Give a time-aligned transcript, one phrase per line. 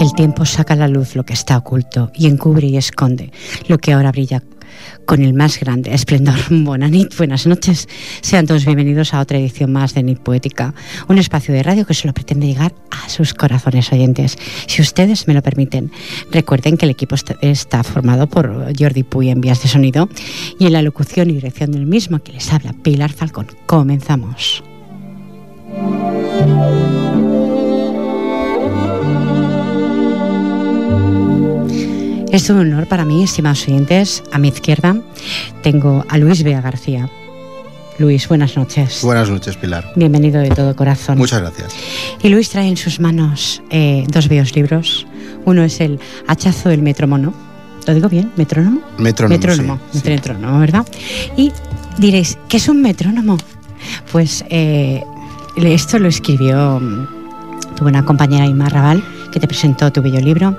[0.00, 3.32] El tiempo saca a la luz lo que está oculto y encubre y esconde
[3.68, 4.42] lo que ahora brilla
[5.04, 6.36] con el más grande esplendor.
[6.50, 7.86] Buenas buenas noches.
[8.22, 10.72] Sean todos bienvenidos a otra edición más de Nit Poética,
[11.08, 14.38] un espacio de radio que solo pretende llegar a sus corazones oyentes.
[14.66, 15.92] Si ustedes me lo permiten,
[16.30, 20.08] recuerden que el equipo está formado por Jordi Puy en vías de sonido
[20.58, 23.48] y en la locución y dirección del mismo que les habla Pilar Falcón.
[23.66, 24.64] Comenzamos.
[32.32, 34.22] Es un honor para mí, estimados oyentes.
[34.30, 34.96] A mi izquierda
[35.64, 37.10] tengo a Luis Bea García.
[37.98, 39.00] Luis, buenas noches.
[39.02, 39.92] Buenas noches, Pilar.
[39.96, 41.18] Bienvenido de todo corazón.
[41.18, 41.74] Muchas gracias.
[42.22, 45.08] Y Luis trae en sus manos eh, dos bellos libros.
[45.44, 47.34] Uno es el Hachazo del Metromono.
[47.88, 48.30] ¿Lo digo bien?
[48.36, 48.80] ¿Metrónomo?
[48.96, 49.36] Metrónomo.
[49.36, 50.08] Metrónomo, sí, sí.
[50.08, 50.86] metrónomo, ¿verdad?
[51.36, 51.50] Y
[51.98, 53.38] diréis, ¿qué es un metrónomo?
[54.12, 55.02] Pues eh,
[55.56, 59.02] esto lo escribió mm, tu buena compañera Imar Raval,
[59.32, 60.56] que te presentó tu bello libro.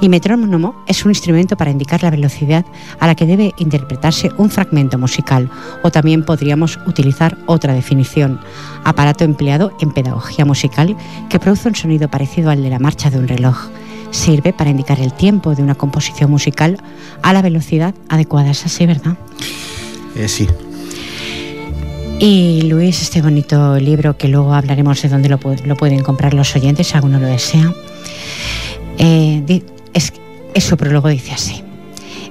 [0.00, 2.64] Y metrónomo es un instrumento para indicar la velocidad
[2.98, 5.50] a la que debe interpretarse un fragmento musical,
[5.82, 8.40] o también podríamos utilizar otra definición,
[8.84, 10.96] aparato empleado en pedagogía musical
[11.28, 13.68] que produce un sonido parecido al de la marcha de un reloj.
[14.10, 16.78] Sirve para indicar el tiempo de una composición musical
[17.22, 18.50] a la velocidad adecuada.
[18.50, 19.16] ¿Es así, verdad?
[20.16, 20.48] Eh, sí.
[22.18, 26.34] Y Luis, este bonito libro que luego hablaremos de dónde lo, pu lo pueden comprar
[26.34, 27.72] los oyentes, si alguno lo desea.
[28.98, 29.62] Eh,
[29.94, 30.12] es,
[30.62, 31.62] su prólogo dice así.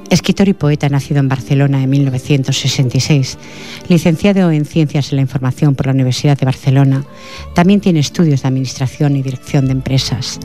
[0.09, 3.37] Escritor y poeta nacido en Barcelona en 1966,
[3.89, 7.05] licenciado en Ciencias de la Información por la Universidad de Barcelona,
[7.53, 10.39] también tiene estudios de Administración y Dirección de Empresas.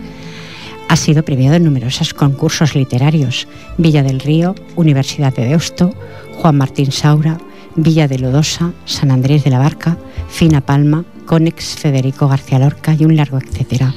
[0.90, 5.94] Ha sido premiado en numerosos concursos literarios, Villa del Río, Universidad de Deusto,
[6.34, 7.38] Juan Martín Saura,
[7.74, 9.96] Villa de Lodosa, San Andrés de la Barca,
[10.28, 13.94] Fina Palma, Conex, Federico García Lorca y un largo etcétera.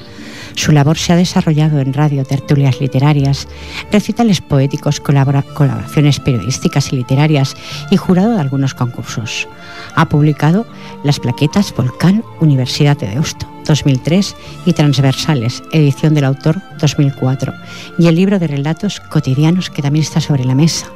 [0.55, 3.47] Su labor se ha desarrollado en radio, tertulias literarias,
[3.91, 7.55] recitales poéticos, colabora colaboraciones periodísticas y literarias
[7.91, 9.47] y jurado de algunos concursos.
[9.95, 10.65] Ha publicado
[11.03, 14.35] las plaquetas Volcán, Universidad de Deusto, 2003,
[14.65, 17.53] y Transversales, edición del autor, 2004,
[17.99, 20.87] y el libro de relatos cotidianos que también está sobre la mesa.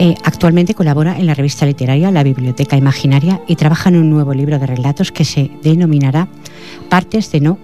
[0.00, 4.32] Eh, actualmente colabora en la revista literaria La Biblioteca Imaginaria y trabaja en un nuevo
[4.32, 6.28] libro de relatos que se denominará
[6.88, 7.58] Partes de no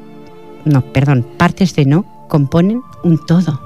[0.64, 3.60] no, perdón, partes de no componen un todo.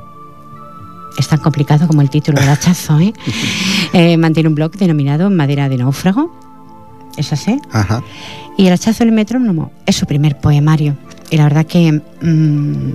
[1.19, 3.13] Es tan complicado como el título del hachazo, ¿eh?
[3.93, 6.33] eh mantiene un blog denominado Madera de Náufrago.
[7.17, 7.59] ¿Es así?
[7.73, 8.03] Ajá.
[8.57, 10.97] Y el hachazo del metrónomo es su primer poemario.
[11.31, 12.93] Y la verdad que mmm,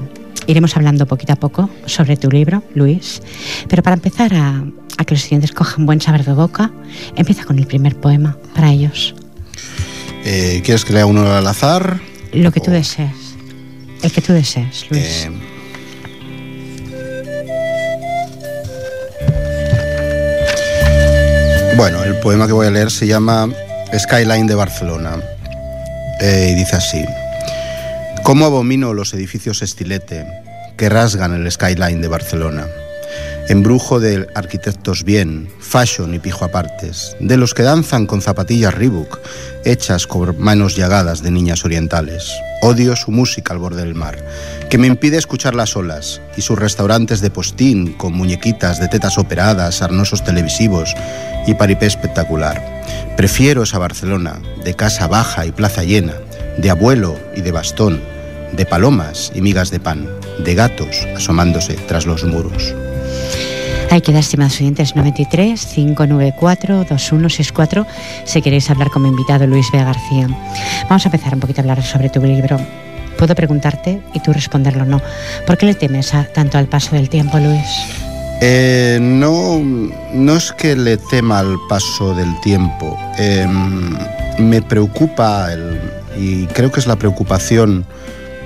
[0.48, 3.22] iremos hablando poquito a poco sobre tu libro, Luis.
[3.68, 4.64] Pero para empezar a,
[4.98, 6.72] a que los estudiantes cojan buen saber de boca,
[7.16, 9.16] empieza con el primer poema para ellos.
[10.26, 12.00] Eh, ¿Quieres que lea uno al azar?
[12.32, 13.23] Lo que tú desees.
[14.04, 15.26] El que tú desees, Luis.
[15.26, 15.32] Eh,
[21.78, 23.50] bueno, el poema que voy a leer se llama
[23.98, 25.22] Skyline de Barcelona.
[26.20, 27.06] Eh, y dice así.
[28.24, 30.26] ¿Cómo abomino los edificios estilete
[30.78, 32.68] que rasgan el skyline de Barcelona?
[33.50, 39.20] Embrujo de arquitectos bien, fashion y pijo apartes, de los que danzan con zapatillas Reebok,
[39.66, 42.32] hechas con manos llagadas de niñas orientales.
[42.62, 44.18] Odio su música al borde del mar,
[44.70, 49.18] que me impide escuchar las olas, y sus restaurantes de postín con muñequitas de tetas
[49.18, 50.96] operadas, arnosos televisivos
[51.46, 52.64] y paripé espectacular.
[53.18, 56.14] Prefiero esa Barcelona, de casa baja y plaza llena,
[56.58, 58.02] de abuelo y de bastón,
[58.54, 60.08] de palomas y migas de pan,
[60.40, 62.74] de gatos asomándose tras los muros.
[63.94, 67.86] Ahí queda, estimados oyentes, 93 594 2164
[68.26, 70.28] si queréis hablar con mi invitado Luis Bea García.
[70.90, 72.58] Vamos a empezar un poquito a hablar sobre tu libro.
[73.20, 75.00] Puedo preguntarte y tú responderlo no.
[75.46, 77.68] ¿Por qué le temes tanto al paso del tiempo, Luis?
[78.42, 79.62] Eh, no,
[80.12, 82.98] no es que le tema al paso del tiempo.
[83.20, 83.48] Eh,
[84.40, 85.80] me preocupa, el,
[86.18, 87.86] y creo que es la preocupación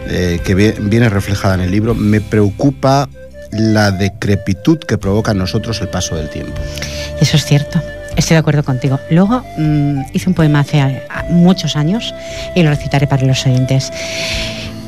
[0.09, 3.07] eh, que viene reflejada en el libro, me preocupa
[3.51, 6.61] la decrepitud que provoca en nosotros el paso del tiempo.
[7.19, 7.81] Eso es cierto.
[8.15, 8.99] Estoy de acuerdo contigo.
[9.11, 12.13] Luego mmm, hice un poema hace muchos años
[12.55, 13.91] y lo recitaré para los oyentes.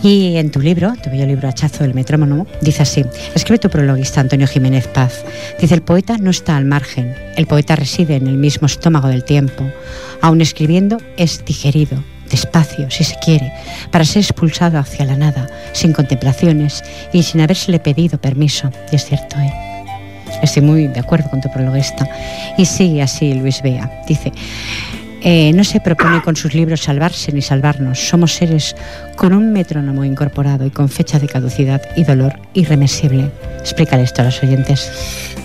[0.01, 4.21] Y en tu libro, tu bello libro Hachazo del Metrónomo, dice así, escribe tu prologuista
[4.21, 5.25] Antonio Jiménez Paz.
[5.59, 9.25] Dice, el poeta no está al margen, el poeta reside en el mismo estómago del
[9.25, 9.69] tiempo.
[10.21, 13.51] Aun escribiendo es digerido, despacio, si se quiere,
[13.91, 16.83] para ser expulsado hacia la nada, sin contemplaciones
[17.13, 18.71] y sin habérsele pedido permiso.
[18.91, 19.53] Y es cierto, ¿eh?
[20.41, 22.07] Estoy muy de acuerdo con tu prologuista.
[22.57, 24.03] Y sigue así Luis Bea.
[24.07, 24.31] Dice,
[25.21, 27.99] eh, no se propone con sus libros salvarse ni salvarnos.
[27.99, 28.75] Somos seres
[29.19, 33.29] con un metrónomo incorporado y con fecha de caducidad y dolor irremesible.
[33.59, 34.89] Explícale esto a los oyentes.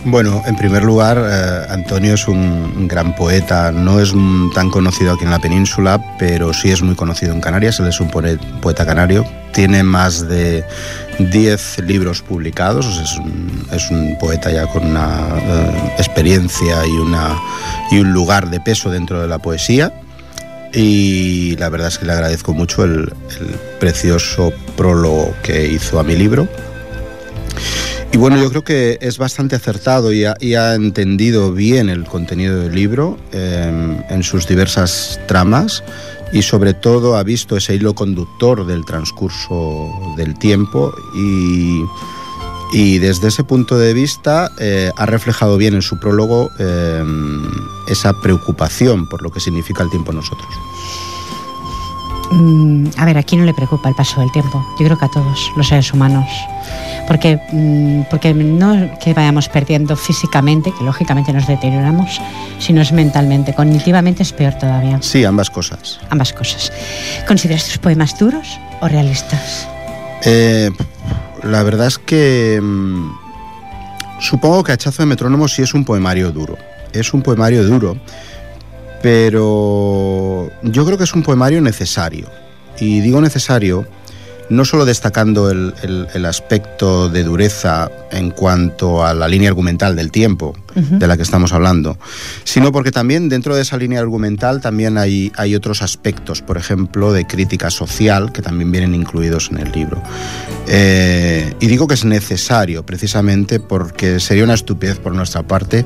[0.04, 3.72] Bueno, en primer lugar, eh, Antonio es un gran poeta.
[3.72, 4.14] No es
[4.54, 7.80] tan conocido aquí en la península, pero sí es muy conocido en Canarias.
[7.80, 9.26] Él es un poeta canario.
[9.52, 10.62] Tiene más de
[11.18, 12.86] 10 libros publicados.
[13.72, 17.36] es, un, poeta ya con una eh, experiencia y, una,
[17.90, 19.92] y un lugar de peso dentro de la poesía
[20.74, 23.12] y la verdad es que le agradezco mucho el,
[23.78, 26.48] precioso prólogo que hizo a mi libro.
[28.12, 32.74] Y bueno, yo creo que es bastante acertado y ha, entendido bien el contenido del
[32.74, 35.82] libro em, en sus diversas tramas
[36.32, 41.82] y sobre todo ha visto ese hilo conductor del transcurso del tiempo y,
[42.74, 47.44] y desde ese punto de vista eh, ha reflejado bien en su prólogo em,
[47.86, 50.48] esa preocupación por lo que significa el tiempo en nosotros.
[52.32, 54.66] Mm, a ver, ¿a quién no le preocupa el paso del tiempo?
[54.80, 56.26] Yo creo que a todos los seres humanos.
[57.06, 62.20] Porque, mm, porque no que vayamos perdiendo físicamente, que lógicamente nos deterioramos,
[62.58, 63.54] sino es mentalmente.
[63.54, 64.98] Cognitivamente es peor todavía.
[65.00, 66.00] Sí, ambas cosas.
[66.10, 66.72] Ambas cosas.
[67.28, 69.68] ¿Consideras tus poemas duros o realistas?
[70.24, 70.70] Eh,
[71.44, 73.11] la verdad es que mm,
[74.20, 76.56] supongo que Hachazo de Metrónomo sí es un poemario duro.
[76.93, 77.96] Es un poemario duro
[79.05, 82.26] pero yo creo que es un poemario necesario.
[82.81, 83.87] Y digo necesario
[84.49, 90.56] no solo destacando el, aspecto de dureza en cuanto a la línea argumental del tiempo
[90.74, 91.98] de la que estamos hablando,
[92.44, 97.12] sino porque también dentro de esa línea argumental también hay, hay otros aspectos, por ejemplo,
[97.12, 100.02] de crítica social que también vienen incluidos en el libro.
[100.66, 105.84] Eh, y digo que es necesario precisamente porque sería una estupidez por nuestra parte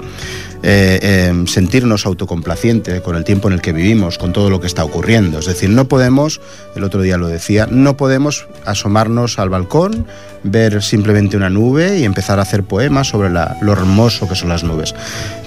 [0.62, 4.66] eh, eh, sentirnos autocomplacientes con el tiempo en el que vivimos, con todo lo que
[4.66, 5.38] está ocurriendo.
[5.38, 6.40] Es decir, no podemos,
[6.74, 10.06] el otro día lo decía, no podemos asomarnos al balcón,
[10.42, 14.64] ver simplemente una nube y empezar a hacer poemas sobre lo hermoso que son las
[14.64, 14.77] nubes.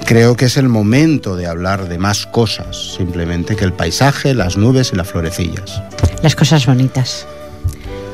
[0.05, 4.57] Creo que es el momento de hablar de más cosas, simplemente que el paisaje, las
[4.57, 5.81] nubes y las florecillas.
[6.21, 7.27] Las cosas bonitas.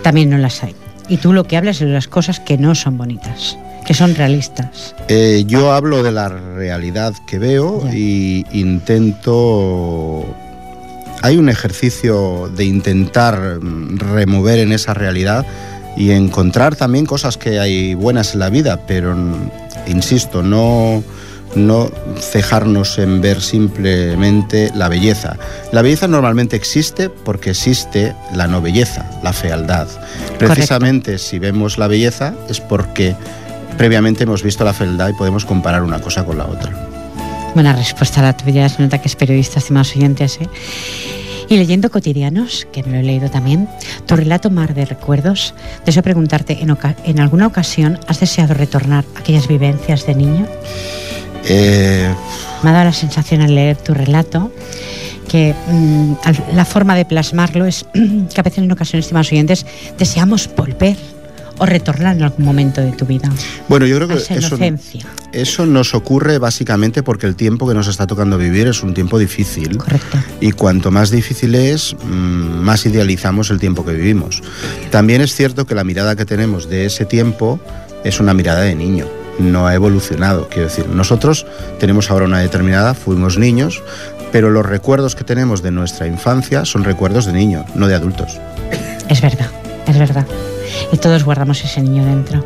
[0.04, 0.76] También no las hay.
[1.10, 4.16] Y tú lo que hablas es de las cosas que no son bonitas que son
[4.16, 4.94] realistas.
[5.08, 10.26] Eh, yo hablo de la realidad que veo y intento...
[11.22, 15.46] Hay un ejercicio de intentar remover en esa realidad
[15.96, 19.16] y encontrar también cosas que hay buenas en la vida, pero
[19.88, 21.04] insisto, no,
[21.56, 21.90] no
[22.20, 25.38] cejarnos en ver simplemente la belleza.
[25.72, 29.88] La belleza normalmente existe porque existe la no belleza, la fealdad.
[30.38, 33.16] Precisamente si vemos la belleza es porque
[33.78, 36.72] previamente hemos visto la fealdad y podemos comparar una cosa con la otra.
[37.54, 40.40] Buena respuesta a la tuya, se nota que es periodista, estimados oyentes.
[40.42, 40.48] ¿eh?
[41.50, 43.70] Y leyendo cotidianos, que me lo he leído también,
[44.06, 45.54] tu relato Mar de Recuerdos,
[45.86, 50.46] deseo preguntarte, ¿en, ¿en alguna ocasión has deseado retornar a aquellas vivencias de niño?
[51.46, 52.14] Eh...
[52.64, 54.52] Me ha dado la sensación al leer tu relato
[55.28, 56.14] que mm,
[56.54, 59.66] la forma de plasmarlo es que a veces en ocasiones, estimados oyentes,
[59.98, 60.98] deseamos volver
[61.58, 63.30] o retornar en algún momento de tu vida.
[63.68, 64.58] Bueno, yo creo que eso,
[65.32, 69.18] eso, nos ocurre básicamente porque el tiempo que nos está tocando vivir es un tiempo
[69.18, 69.78] difícil.
[69.78, 70.18] Correcto.
[70.40, 74.42] Y cuanto más difícil es, mm, más idealizamos el tiempo que vivimos.
[74.92, 77.60] También es cierto que la mirada que tenemos de ese tiempo
[78.04, 79.08] es una mirada de niño.
[79.40, 80.88] No ha evolucionado, quiero decir.
[80.88, 81.46] Nosotros
[81.80, 83.84] tenemos ahora una determinada, fuimos niños,
[84.32, 88.40] pero los recuerdos que tenemos de nuestra infancia son recuerdos de niño, no de adultos.
[89.10, 89.50] Es verdad,
[89.86, 90.26] es verdad
[90.92, 92.46] y todos guardamos ese niño dentro.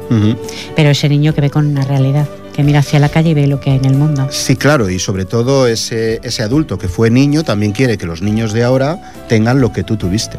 [0.75, 3.47] Pero ese niño que ve con una realidad, que mira hacia la calle y ve
[3.47, 4.27] lo que hay en el mundo.
[4.29, 8.21] Sí, claro, y sobre todo ese, ese adulto que fue niño también quiere que los
[8.21, 10.37] niños de ahora tengan lo que tú tuviste.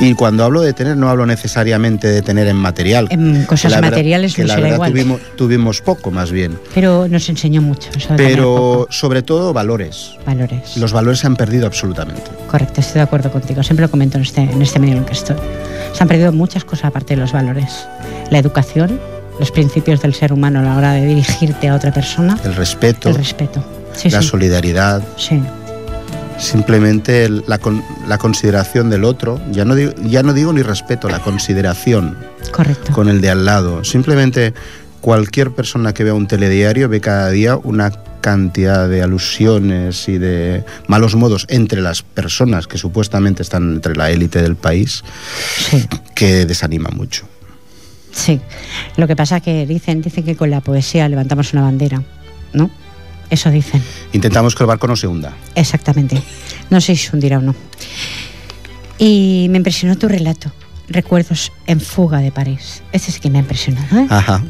[0.00, 3.06] Y cuando hablo de tener, no hablo necesariamente de tener en material.
[3.10, 6.58] En cosas materiales que la verdad Tuvimos, tuvimos, poco, más bien.
[6.74, 7.90] Pero nos enseñó mucho.
[8.16, 10.12] Pero sobre todo valores.
[10.24, 10.78] Valores.
[10.78, 12.22] Los valores se han perdido absolutamente.
[12.50, 13.62] Correcto, estoy de acuerdo contigo.
[13.62, 15.36] Siempre lo comento en este, en este medio en el que estoy.
[15.92, 17.86] Se han perdido muchas cosas aparte de los valores.
[18.30, 18.98] La educación,
[19.38, 22.38] los principios del ser humano a la hora de dirigirte a otra persona.
[22.42, 23.10] El respeto.
[23.10, 23.62] El respeto.
[24.04, 25.02] la solidaridad.
[25.16, 25.42] Sí.
[26.40, 27.60] Simplemente la,
[28.08, 32.16] la, consideración del otro, ya no, digo, ya no digo ni respeto, la consideración
[32.50, 32.92] Correcto.
[32.92, 33.84] con el de al lado.
[33.84, 34.54] Simplemente
[35.00, 40.64] cualquier persona que vea un telediario ve cada día una cantidad de alusiones y de
[40.86, 45.02] malos modos entre las personas que supuestamente están entre la élite del país
[46.14, 47.26] que desanima mucho.
[48.12, 48.40] Sí,
[48.96, 52.02] lo que pasa que dicen, dicen que con la poesía levantamos una bandera,
[52.52, 52.70] ¿no?
[53.30, 53.82] Eso dicen.
[54.12, 55.32] Intentamos que el barco no se hunda.
[55.54, 56.20] Exactamente.
[56.68, 57.54] No sé si se hundirá o no.
[58.98, 60.52] Y me impresionó tu relato.
[60.88, 62.82] Recuerdos en fuga de París.
[62.92, 64.00] Ese sí que me ha impresionado.
[64.00, 64.06] ¿eh?
[64.10, 64.42] Ajá.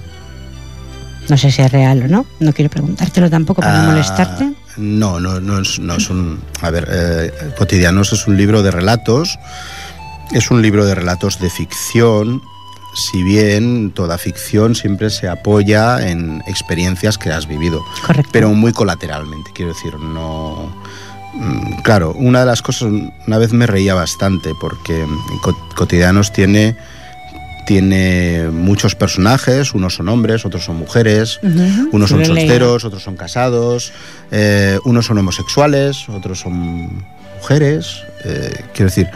[1.28, 2.26] No sé si es real o no.
[2.40, 4.52] No quiero preguntártelo tampoco para no ah, molestarte.
[4.78, 6.40] No, no, no es, no es un.
[6.62, 9.38] A ver, eh, Cotidianos es un libro de relatos.
[10.32, 12.42] Es un libro de relatos de ficción
[12.94, 18.30] si bien toda ficción siempre se apoya en experiencias que has vivido, Correcto.
[18.32, 20.75] pero muy colateralmente, quiero decir, no...
[21.35, 22.90] Mm, claro, una de las cosas,
[23.26, 25.06] una vez me reía bastante porque
[25.76, 26.76] Cotidianos tiene,
[27.66, 31.38] tiene muchos personajes, unos son hombres, otros son mujeres,
[31.92, 33.92] unos son solteros, otros son casados,
[34.32, 37.04] eh, unos son homosexuales, otros son
[37.37, 39.08] mujeres, eh, quiero decir,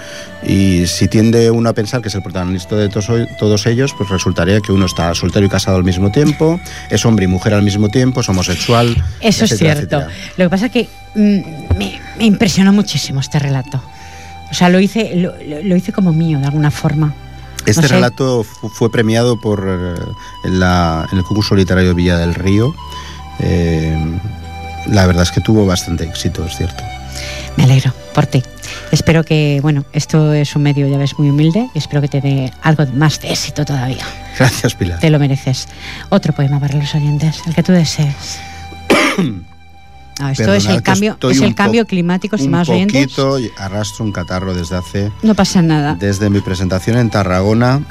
[0.47, 4.61] y si tiende uno a pensar que es el protagonista de todos, ellos, pues resultaría
[4.61, 7.89] que uno está soltero y casado al mismo tiempo, es hombre y mujer al mismo
[7.89, 9.03] tiempo, es homosexual.
[9.21, 10.03] Eso es cierto.
[10.37, 13.83] Lo que pasa es que mm, me, impresionó muchísimo este relato.
[14.51, 17.15] O sea, lo hice, lo, hice como mío, de alguna forma.
[17.67, 19.95] Este relato fue premiado por eh,
[20.45, 22.75] en, el concurso literario Villa del Río.
[23.41, 23.97] Eh,
[24.87, 26.83] la verdad es que tuvo bastante éxito, es cierto.
[27.57, 28.43] Me alegro por ti.
[28.91, 32.21] Espero que, bueno, esto es un medio, ya ves, muy humilde y espero que te
[32.21, 34.05] dé algo más de éxito todavía.
[34.39, 35.01] Gracias, Pilar.
[35.01, 35.69] Te lo mereces.
[36.11, 38.39] Otro poema para los oyentes, el que tú desees.
[40.21, 44.55] Ah, esto es el cambio, es el cambio climático, estimados un poquito, arrastro un catarro
[44.55, 45.11] desde hace.
[45.25, 45.97] No pasa nada.
[45.99, 47.83] Desde mi presentación en Tarragona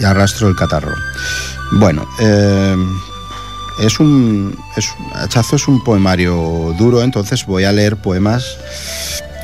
[0.00, 0.96] y arrastro el catarro.
[1.72, 2.76] Bueno, eh,
[3.78, 8.58] es un, es, Hachazo es un poemario duro, entonces voy a leer poemas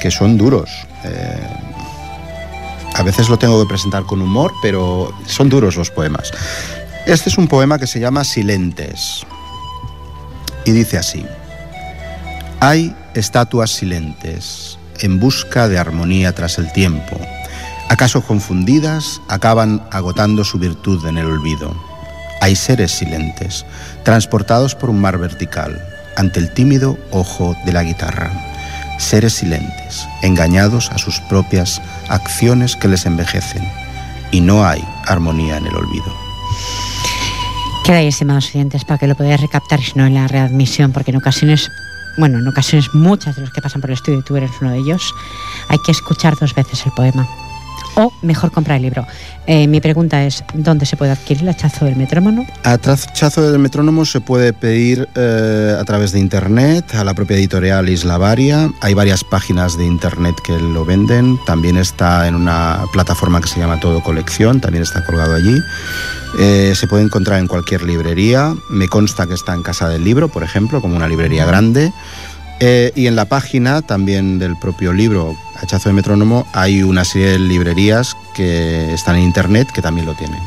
[0.03, 0.69] que son duros.
[1.05, 1.41] Eh,
[2.95, 6.33] a veces lo tengo que presentar con humor, pero son duros los poemas.
[7.07, 9.25] Este es un poema que se llama Silentes
[10.65, 11.25] y dice así.
[12.59, 17.17] Hay estatuas silentes en busca de armonía tras el tiempo.
[17.89, 21.77] ¿Acaso confundidas acaban agotando su virtud en el olvido?
[22.41, 23.65] Hay seres silentes,
[24.03, 25.81] transportados por un mar vertical,
[26.17, 28.52] ante el tímido ojo de la guitarra.
[29.03, 33.69] Seres silentes, engañados a sus propias acciones que les envejecen.
[34.31, 36.15] Y no hay armonía en el olvido.
[37.85, 41.11] Queda ahí, estimados oyentes, para que lo podáis recaptar, si no en la readmisión, porque
[41.11, 41.69] en ocasiones,
[42.17, 44.79] bueno, en ocasiones muchas de los que pasan por el estudio, tú eres uno de
[44.79, 45.13] ellos,
[45.69, 47.29] hay que escuchar dos veces el poema
[47.95, 49.07] o mejor comprar el libro.
[49.47, 52.47] Eh, mi pregunta es, ¿dónde se puede adquirir el hachazo del metrónomo?
[52.63, 57.89] Hachazo del metrónomo se puede pedir eh, a través de internet, a la propia editorial
[57.89, 58.71] Isla Varia.
[58.81, 61.39] Hay varias páginas de internet que lo venden.
[61.45, 65.59] También está en una plataforma que se llama Todo Colección, también está colgado allí.
[66.39, 68.55] Eh, se puede encontrar en cualquier librería.
[68.71, 71.93] Me consta que está en Casa del Libro, por ejemplo, como una librería grande.
[72.65, 77.31] Eh, y en la página también del propio libro, Hachazo de Metrónomo, hay una serie
[77.31, 80.39] de librerías que están en internet que también lo tienen.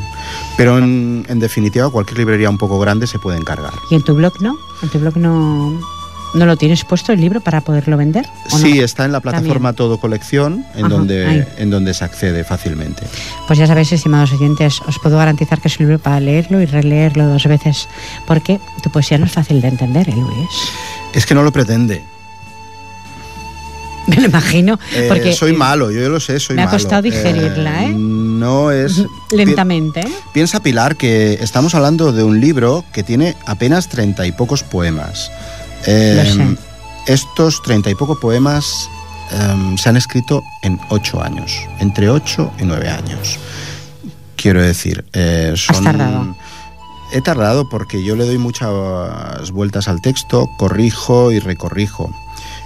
[0.55, 3.73] Pero en, definitiva, cualquier librería un poco grande se puede encargar.
[3.91, 4.57] ¿Y en tu blog no?
[4.81, 5.77] ¿En tu blog no,
[6.35, 8.25] no lo tienes puesto el libro para poderlo vender?
[8.47, 13.03] Sí, está en la plataforma Todo Colección, en, donde, en donde se accede fácilmente.
[13.47, 16.65] Pues ya sabéis, estimados oyentes, os puedo garantizar que es un libro para leerlo y
[16.65, 17.87] releerlo dos veces,
[18.27, 20.49] porque tu poesía no es fácil de entender, ¿eh, Luis?
[21.13, 22.03] Es que no lo pretende.
[24.07, 24.79] Me lo imagino.
[24.93, 26.69] Eh, porque soy malo, yo lo sé, soy malo.
[26.69, 27.93] Me ha costado digerirla, ¿eh?
[27.95, 29.03] No es.
[29.31, 30.03] Lentamente.
[30.33, 35.31] piensa, Pilar, que estamos hablando de un libro que tiene apenas treinta y pocos poemas.
[35.85, 36.55] Em,
[37.07, 38.89] estos treinta y pocos poemas
[39.31, 43.37] em, se han escrito en ocho años, entre ocho y nueve años.
[44.35, 45.75] Quiero decir, eh, son.
[45.75, 46.35] Has tardado
[47.11, 52.13] He tardado porque yo le doy muchas vueltas al texto, corrijo y recorrijo.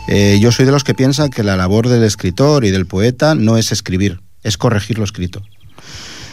[0.07, 3.35] Eh, yo soy de los que piensan que la labor del escritor y del poeta
[3.35, 5.41] no es escribir, es corregir lo escrito.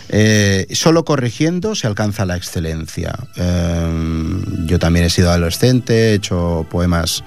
[0.09, 3.15] Eh, solo corrigiendo se alcanza la excelencia.
[3.37, 7.25] Eh, yo también he sido adolescente, he hecho poemas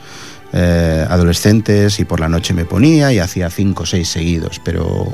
[0.51, 5.07] adolescentes y por la noche me ponía y hacía cinco o seis seguidos, pero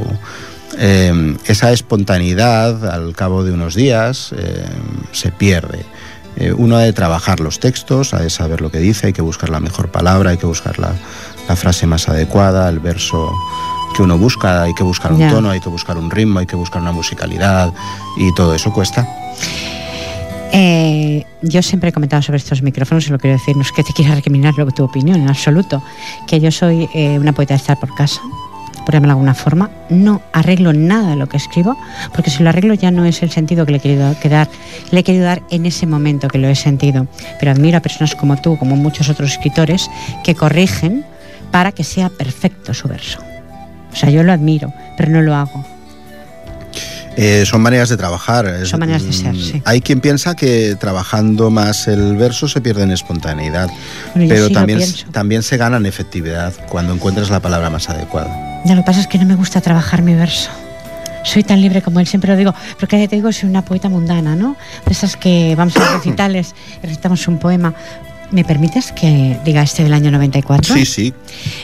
[0.78, 4.34] esa espontaneidad al cabo de unos días
[5.12, 5.84] se pierde.
[6.38, 9.22] Eh, uno ha de trabajar los textos, ha de saber lo que dice, hay que
[9.22, 13.32] buscar la mejor palabra, hay que buscar la frase más adecuada, el verso
[13.96, 16.56] que uno busca, hay que buscar un tono, hay que buscar un ritmo, hay que
[16.56, 17.74] buscar una musicalidad
[18.18, 19.08] y todo eso cuesta.
[20.52, 23.84] Eh, yo siempre he comentado sobre estos micrófonos y lo quiero decir, no es que
[23.84, 25.82] te quiera recriminar tu opinión, en absoluto,
[26.28, 28.22] que yo soy eh, una poeta de estar por casa,
[28.86, 31.78] por llamarlo de alguna forma, no arreglo nada de lo que escribo,
[32.14, 34.50] porque si lo arreglo ya no es el sentido que le he querido dar,
[34.92, 37.08] le he querido dar en ese momento que lo he sentido.
[37.40, 39.90] Pero admiro a personas como tú, como muchos otros escritores,
[40.24, 41.06] que corrigen
[41.52, 43.20] para que sea perfecto su verso.
[43.96, 45.66] O sea, yo lo admiro, pero no lo hago.
[47.16, 48.66] Eh, son maneras de trabajar.
[48.66, 49.62] Son maneras de ser, mm, sí.
[49.64, 53.70] Hay quien piensa que trabajando más el verso se pierde en espontaneidad,
[54.14, 54.82] pero también,
[55.14, 58.62] también se gana en efectividad cuando encuentras la palabra más adecuada.
[58.66, 60.50] lo que pasa es que no me gusta trabajar mi verso.
[61.24, 64.36] Soy tan libre como él, siempre lo digo, porque te digo, soy una poeta mundana,
[64.36, 64.58] ¿no?
[64.86, 67.74] De esas que vamos a recitales y recitamos un poema.
[68.32, 70.76] ¿Me permites que diga este del año 94?
[70.76, 71.14] Sí, sí.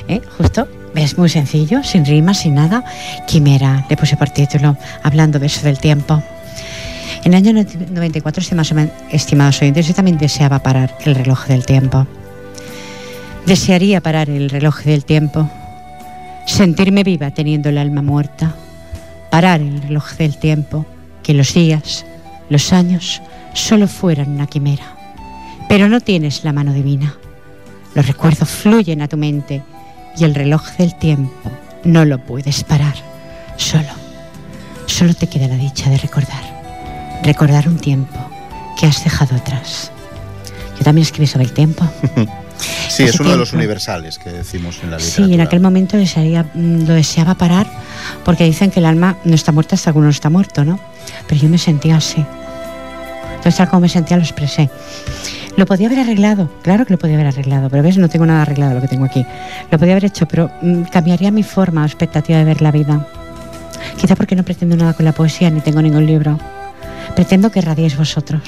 [0.08, 0.22] ¿Eh?
[0.38, 2.84] Justo es muy sencillo, sin rimas, sin nada.
[3.28, 6.22] Quimera, le puse por título, hablando de eso del tiempo.
[7.24, 8.44] En el año 94,
[9.12, 12.08] estimados oyentes, yo también deseaba parar el reloj del tiempo.
[13.46, 15.50] Desearía parar el reloj del tiempo,
[16.46, 18.56] sentirme viva teniendo el alma muerta,
[19.30, 20.86] parar el reloj del tiempo,
[21.24, 22.06] que los días,
[22.50, 23.22] los años,
[23.54, 24.96] solo fueran una quimera.
[25.70, 27.16] Pero no tienes la mano divina.
[27.94, 29.62] Los recuerdos fluyen a tu mente
[30.18, 31.51] y el reloj del tiempo
[31.84, 32.96] no lo puedes parar.
[33.58, 33.89] Solo,
[34.86, 36.41] solo te queda la dicha de recordar.
[37.24, 38.20] Recordar un tiempo
[38.80, 39.91] que has dejado atrás.
[40.77, 41.88] Yo también escribí sobre el tiempo.
[42.89, 45.27] sí, es uno de los universales que decimos en la literatura.
[45.27, 47.68] Sí, en aquel momento mm, lo deseaba parar
[48.25, 50.80] porque dicen que el alma no está muerta hasta que uno está muerto, ¿no?
[51.27, 52.25] Pero yo me sentía así.
[53.36, 54.70] Entonces, tal como me sentía, lo expresé.
[55.58, 58.43] Lo podía haber arreglado, claro que lo podía haber arreglado, pero ves, no tengo nada
[58.43, 59.25] arreglado lo que tengo aquí.
[59.70, 63.05] Lo podía haber hecho, pero mm, cambiaría mi forma o expectativa de ver la vida.
[63.98, 66.39] Quizá porque no pretendo nada con la poesía ni tengo ningún libro.
[67.15, 68.41] Pretendo que radiéis vosotros.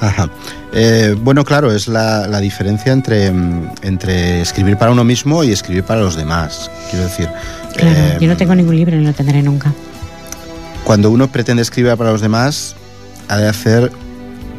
[0.00, 0.28] Ajá.
[0.74, 5.84] Eh, bueno, claro, es la, diferencia entre, mm, entre escribir para uno mismo y escribir
[5.84, 6.70] para los demás.
[6.90, 7.28] Quiero decir.
[7.76, 9.72] Claro, yo no eh, tengo ningún libro ni lo tendré nunca.
[10.84, 12.74] Cuando uno pretende escribir para los demás,
[13.28, 13.92] ha de hacer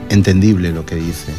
[0.09, 1.33] entendible lo que dice.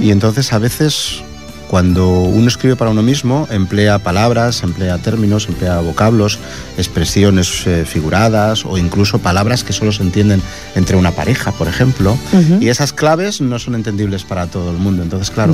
[0.00, 1.24] Y entonces a veces
[1.68, 6.38] cuando uno escribe para uno mismo, emplea palabras, emplea términos, emplea vocablos,
[6.78, 10.40] expresiones eh, figuradas o incluso palabras que solo se entienden
[10.76, 12.16] entre una pareja, por ejemplo.
[12.60, 15.02] Y esas claves no son entendibles para todo el mundo.
[15.02, 15.52] Entonces, claro,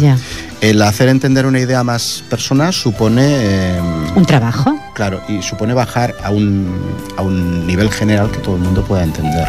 [0.60, 3.76] el hacer entender una idea a más personas supone...
[3.76, 4.78] Em, un trabajo.
[4.94, 6.68] Claro, y supone bajar a un,
[7.16, 9.48] a un nivel general que todo el mundo pueda entender.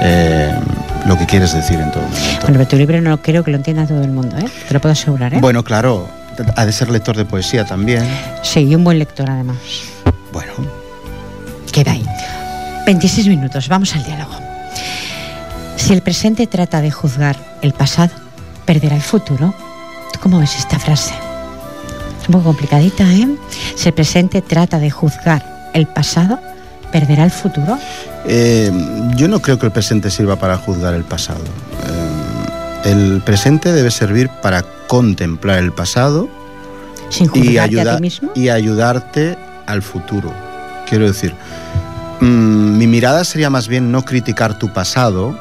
[0.00, 0.54] Eh,
[1.06, 2.40] lo que quieres decir en todo momento.
[2.42, 4.48] Bueno, pero tu libro no creo que lo entienda todo el mundo, ¿eh?
[4.68, 5.38] Te lo puedo asegurar, ¿eh?
[5.40, 6.08] Bueno, claro,
[6.56, 8.04] ha de ser lector de poesía también.
[8.42, 9.56] Sí, y un buen lector además.
[10.32, 10.52] Bueno.
[11.72, 12.04] Queda ahí.
[12.86, 14.34] 26 minutos, vamos al diálogo.
[15.76, 18.12] Si el presente trata de juzgar el pasado,
[18.64, 19.54] perderá el futuro.
[20.12, 21.14] ¿Tú cómo ves esta frase?
[22.20, 23.28] Es un poco complicadita, ¿eh?
[23.76, 26.40] Si el presente trata de juzgar el pasado,
[26.92, 27.78] perderá el futuro.
[28.26, 28.70] Eh,
[29.16, 31.40] yo no creo que el presente sirva para juzgar el pasado.
[32.84, 36.28] Eh, el presente debe servir para contemplar el pasado
[37.34, 38.30] y, ayudar, mismo?
[38.34, 40.32] y ayudarte al futuro.
[40.88, 41.34] Quiero decir,
[42.20, 45.36] mm, mi mirada sería más bien no criticar tu pasado,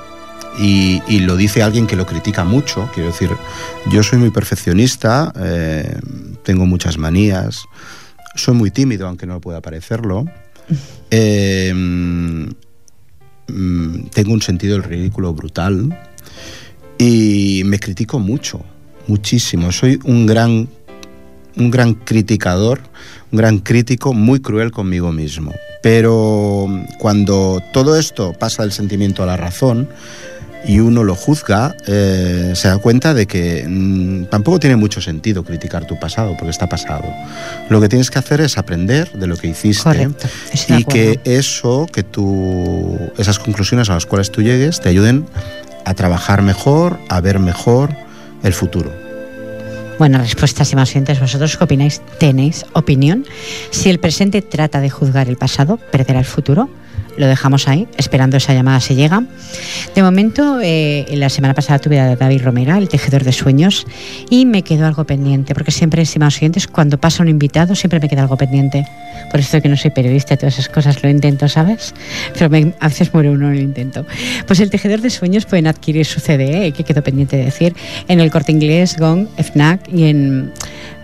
[0.58, 2.90] y, lo dice alguien que lo critica mucho.
[2.94, 3.30] Quiero decir,
[3.90, 6.00] yo soy muy perfeccionista, eh,
[6.44, 7.66] tengo muchas manías,
[8.36, 10.26] soy muy tímido, aunque no pueda parecerlo.
[11.12, 11.74] Eh,
[13.48, 15.96] Mm, tengo un sentido del ridículo brutal
[16.98, 18.62] y me critico mucho,
[19.08, 19.72] muchísimo.
[19.72, 20.68] Soy un gran,
[21.56, 22.82] un gran criticador,
[23.32, 25.54] un gran crítico, muy cruel conmigo mismo.
[25.84, 29.88] Pero cuando todo esto pasa del sentimiento a la razón,
[30.68, 35.44] y uno lo juzga, eh, se da cuenta de que mm, tampoco tiene mucho sentido
[35.44, 37.06] criticar tu pasado, porque está pasado.
[37.70, 40.10] Lo que tienes que hacer es aprender de lo que hiciste
[40.70, 45.26] y que eso, que tú, esas conclusiones a las cuales tú llegues, te ayuden
[45.86, 47.96] a trabajar mejor, a ver mejor
[48.44, 48.92] el futuro.
[49.98, 51.20] Buena respuesta, estimados oyentes.
[51.22, 52.02] ¿Vosotros qué opináis?
[52.20, 53.26] ¿Tenéis opinión?
[53.70, 56.70] Si el presente trata de juzgar el pasado, ¿perderá el futuro?
[57.18, 59.24] Lo dejamos ahí, esperando esa llamada se llega.
[59.96, 63.86] De momento, eh, la semana pasada tuve a David Romera, el tejedor de sueños,
[64.30, 68.10] y me quedó algo pendiente, porque siempre, estimados oyentes, cuando pasa un invitado, siempre me
[68.10, 68.86] queda algo pendiente.
[69.32, 71.94] Por eso que no soy periodista todas esas cosas lo intento, ¿sabes?
[72.34, 72.46] Pero
[72.80, 74.06] a veces muere uno en el intento.
[74.48, 77.76] Pues el tejedor de sueños pueden adquirir su CD, que quedó pendiente de decir,
[78.08, 80.52] en el corte inglés, Gong, FNAC y en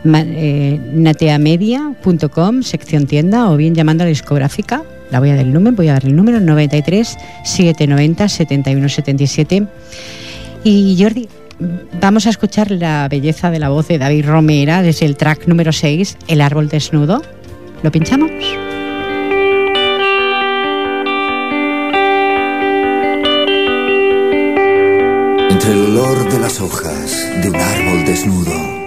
[0.06, 5.54] eh, nateamedia.com, sección tienda, o bien llamando a la discográfica la voy a dar el
[5.54, 9.67] número, voy a dar el número 93 790 71 77.
[10.63, 11.28] Y Jordi,
[12.00, 15.71] vamos a escuchar la belleza de la voz de David Romera desde el track número
[15.71, 17.21] 6, El árbol desnudo.
[17.84, 18.32] ¿Lo pinchamos?
[25.50, 28.81] Entre el olor de las hojas de un árbol desnudo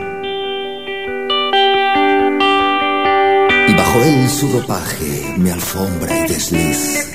[3.94, 7.06] Bajo el sudopaje, mi alfombra y desliz.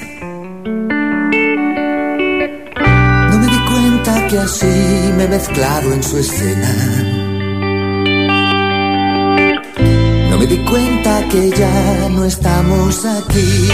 [3.30, 6.74] No me di cuenta que así me he mezclado en su escena.
[10.30, 13.70] No me di cuenta que ya no estamos aquí.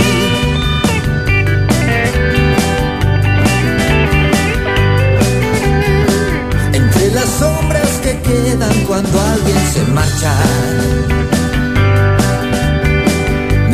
[6.74, 11.35] Entre las sombras que quedan cuando alguien se marcha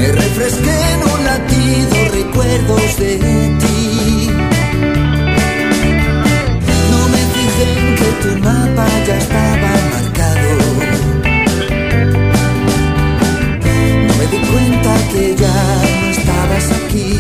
[0.02, 3.18] me refresqué en un latido recuerdos de
[3.62, 4.30] ti.
[6.92, 10.52] No me fijé en que tu mapa ya estaba marcado.
[14.08, 15.60] No me di cuenta que ya
[16.02, 17.14] no estabas aquí.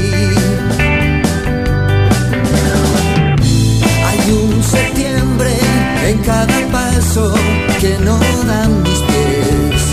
[4.08, 5.54] Hay un septiembre
[6.10, 7.34] en cada paso
[7.80, 8.17] que no
[8.50, 9.84] dan mis pies.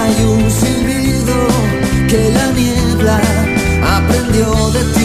[0.00, 0.50] Hay un
[2.14, 3.20] que la niebla
[3.96, 5.03] aprendió de ti.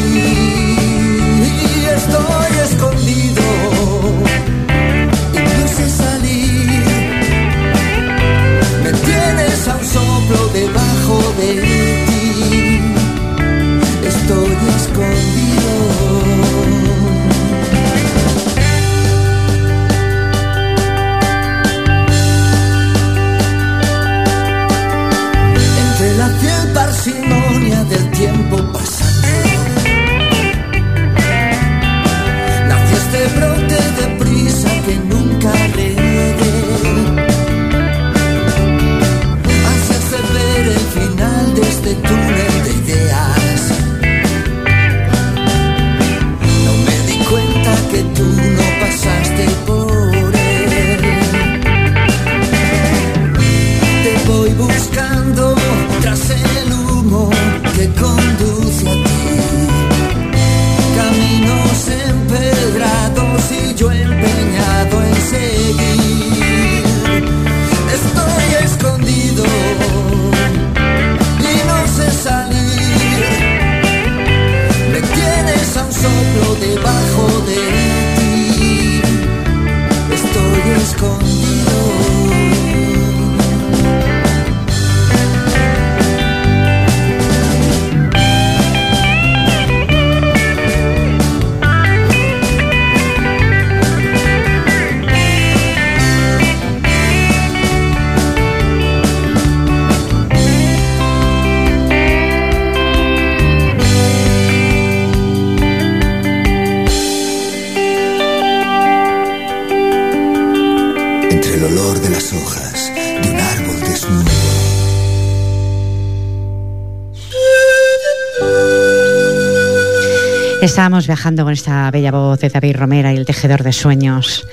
[120.79, 124.47] Estábamos viajando con esta bella voz de David Romera y el tejedor de sueños.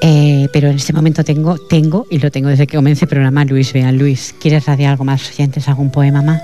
[0.00, 3.44] Eh, pero en este momento tengo, tengo, y lo tengo desde que comencé el programa,
[3.44, 3.98] Luis Vean.
[3.98, 6.40] Luis, ¿quieres radiar algo más, oyentes, algún poema más?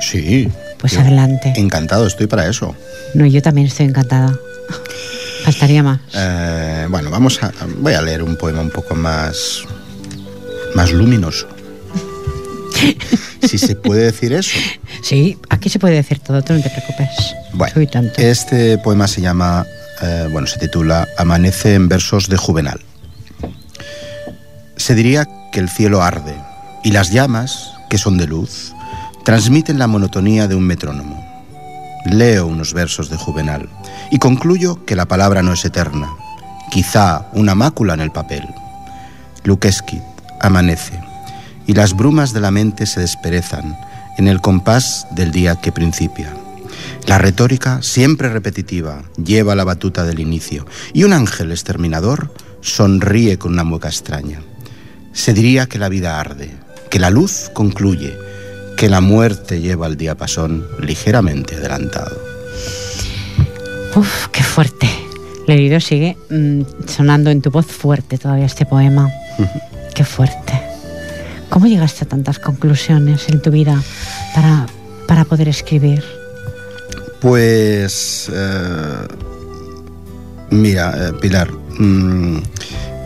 [0.00, 0.48] Sí.
[0.78, 1.54] Pues adelante.
[1.56, 2.76] Encantado, estoy para eso.
[3.14, 4.38] No, yo también estoy encantada.
[5.42, 5.98] Faltaría más.
[6.14, 7.50] Eh, bueno, vamos a.
[7.78, 9.64] Voy a leer un poema un poco más.
[10.76, 11.48] más luminoso.
[13.42, 14.56] si se puede decir eso.
[15.02, 17.08] Sí, aquí se puede decir todo, tú no te preocupes.
[17.52, 17.74] Bueno,
[18.16, 19.66] este poema se llama,
[20.02, 22.80] eh, bueno, se titula Amanece en versos de Juvenal.
[24.76, 26.34] Se diría que el cielo arde
[26.82, 28.72] y las llamas, que son de luz,
[29.24, 31.22] transmiten la monotonía de un metrónomo.
[32.06, 33.68] Leo unos versos de Juvenal
[34.10, 36.10] y concluyo que la palabra no es eterna,
[36.70, 38.46] quizá una mácula en el papel.
[39.44, 40.02] Luquesquit,
[40.40, 41.03] amanece
[41.66, 43.76] y las brumas de la mente se desperezan
[44.18, 46.34] en el compás del día que principia.
[47.06, 53.52] La retórica, siempre repetitiva, lleva la batuta del inicio y un ángel exterminador sonríe con
[53.52, 54.40] una mueca extraña.
[55.12, 56.50] Se diría que la vida arde,
[56.90, 58.14] que la luz concluye,
[58.76, 62.18] que la muerte lleva el diapasón ligeramente adelantado.
[63.94, 64.88] Uf, qué fuerte.
[65.46, 69.10] Leído sigue mm, sonando en tu voz fuerte todavía este poema.
[69.94, 70.63] qué fuerte.
[71.54, 73.80] ¿Cómo llegaste a tantas conclusiones en tu vida
[74.34, 74.66] para,
[75.06, 76.02] para poder escribir?
[77.20, 79.06] Pues, eh,
[80.50, 82.38] mira, eh, Pilar, mm,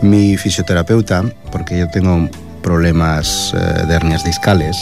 [0.01, 2.27] mi fisioterapeuta, porque yo tengo
[2.63, 4.75] problemas eh, de hernias discales,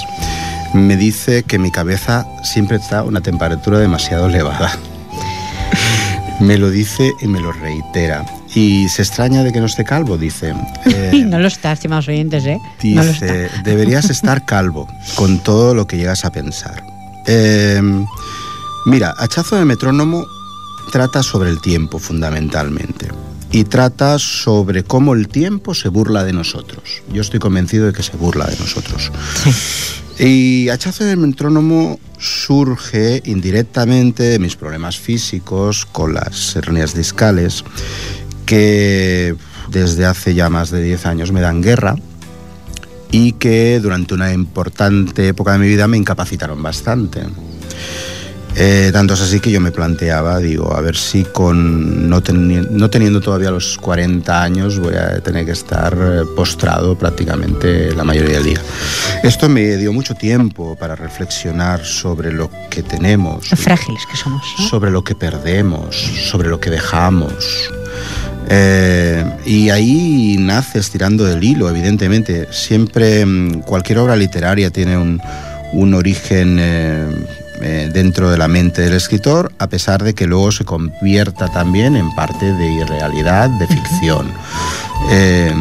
[0.74, 4.72] me dice que mi cabeza siempre está a una temperatura demasiado elevada.
[6.40, 8.24] me lo dice y me lo reitera.
[8.56, 10.54] Y se extraña de que no esté calvo, dice.
[10.86, 12.60] Eh, no lo está, estimados oyentes, ¿eh?
[12.82, 16.84] Dice, deberías estar calvo con todo lo que llegas a pensar.
[17.28, 17.82] Eh,
[18.86, 20.26] mira, Hachazo de Metrónomo
[20.92, 23.08] trata sobre el tiempo fundamentalmente
[23.52, 27.04] y trata sobre cómo el tiempo se burla de nosotros.
[27.12, 29.12] Yo estoy convencido de que se burla de nosotros.
[30.20, 37.64] Y Hachazo del Metrónomo surge indirectamente de mis problemas físicos con las hernias discales
[38.48, 39.36] que
[39.70, 41.96] desde hace ya más de 10 años me dan guerra
[43.12, 47.22] y que durante una importante época de mi vida me incapacitaron bastante.
[48.60, 52.90] Eh, tanto es así que yo me planteaba, digo, a ver si con no, no,
[52.90, 58.38] teniendo todavía los 40 años voy a tener que estar eh, postrado prácticamente la mayoría
[58.38, 58.62] del día.
[59.22, 63.52] Esto me dio mucho tiempo para reflexionar sobre lo que tenemos.
[63.52, 64.44] Lo frágiles que somos.
[64.70, 67.70] Sobre lo que perdemos, sobre lo que dejamos.
[68.50, 72.48] Eh, y ahí nace estirando del hilo, evidentemente.
[72.52, 75.22] Siempre mm, cualquier obra literaria tiene un,
[75.74, 80.64] un origen eh, dentro de la mente del escritor, a pesar de que luego se
[80.64, 84.32] convierta también en parte de irrealidad, de ficción.
[85.10, 85.54] Eh,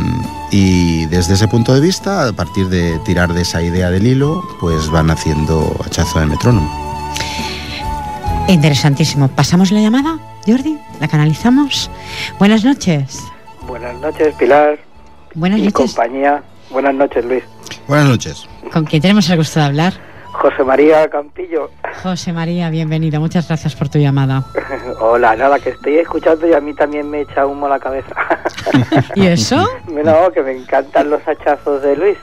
[0.50, 4.42] y desde ese punto de vista, a partir de tirar de esa idea del hilo,
[4.60, 6.70] pues van haciendo hachazo de metrónomo.
[8.48, 9.28] Interesantísimo.
[9.28, 10.78] ¿Pasamos la llamada, Jordi?
[11.00, 11.90] ¿La canalizamos?
[12.38, 13.22] Buenas noches.
[13.66, 14.78] Buenas noches, Pilar.
[15.34, 15.74] Buenas noches.
[15.94, 16.42] compañía.
[16.70, 17.42] Buenas noches, Luis.
[17.88, 18.46] Buenas noches.
[18.72, 19.94] ¿Con quién tenemos el gusto de hablar?
[20.40, 21.70] José María Campillo.
[22.02, 23.20] José María, bienvenido.
[23.20, 24.44] Muchas gracias por tu llamada.
[25.00, 28.14] Hola, nada, que estoy escuchando y a mí también me echa humo la cabeza.
[29.14, 29.66] ¿Y eso?
[30.06, 32.18] No, que me encantan los hachazos de Luis.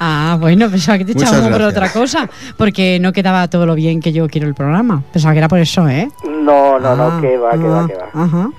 [0.00, 3.74] Ah, bueno, pensaba que te echaba humo por otra cosa, porque no quedaba todo lo
[3.74, 5.04] bien que yo quiero el programa.
[5.12, 6.08] Pensaba que era por eso, ¿eh?
[6.24, 8.24] No, no, no, ah, que va, que va, que va.
[8.24, 8.50] Ajá.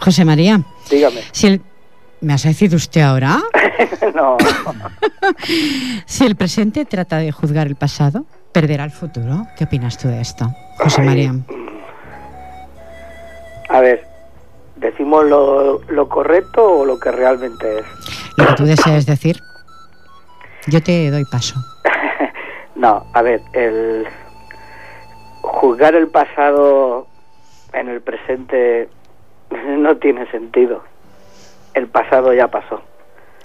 [0.00, 0.60] José María.
[0.90, 1.22] Dígame.
[1.32, 1.62] Si el...
[2.20, 3.40] ¿Me has decir usted ahora?
[4.14, 4.36] no.
[6.04, 8.26] si el presente trata de juzgar el pasado,
[8.60, 9.46] perderá el futuro.
[9.56, 10.46] ¿Qué opinas tú de esto,
[10.78, 11.32] José María?
[13.68, 14.04] A ver,
[14.74, 17.84] ¿decimos lo, lo, correcto o lo que realmente es?
[18.36, 19.36] Lo que tú desees decir.
[20.66, 21.54] Yo te doy paso.
[22.74, 24.06] no, a ver, el
[25.42, 27.06] juzgar el pasado
[27.72, 28.88] en el presente
[29.78, 30.82] no tiene sentido.
[31.74, 32.82] El pasado ya pasó.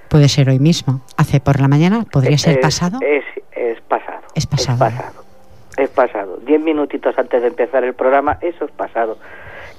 [0.10, 1.02] Puede ser hoy mismo.
[1.18, 2.98] Hace por la mañana, podría ser pasado.
[3.02, 4.23] Es, es pasado.
[4.36, 4.86] Es pasado.
[4.86, 5.24] Es pasado.
[5.78, 6.38] Es pasado.
[6.38, 9.18] Diez minutitos antes de empezar el programa, eso es pasado.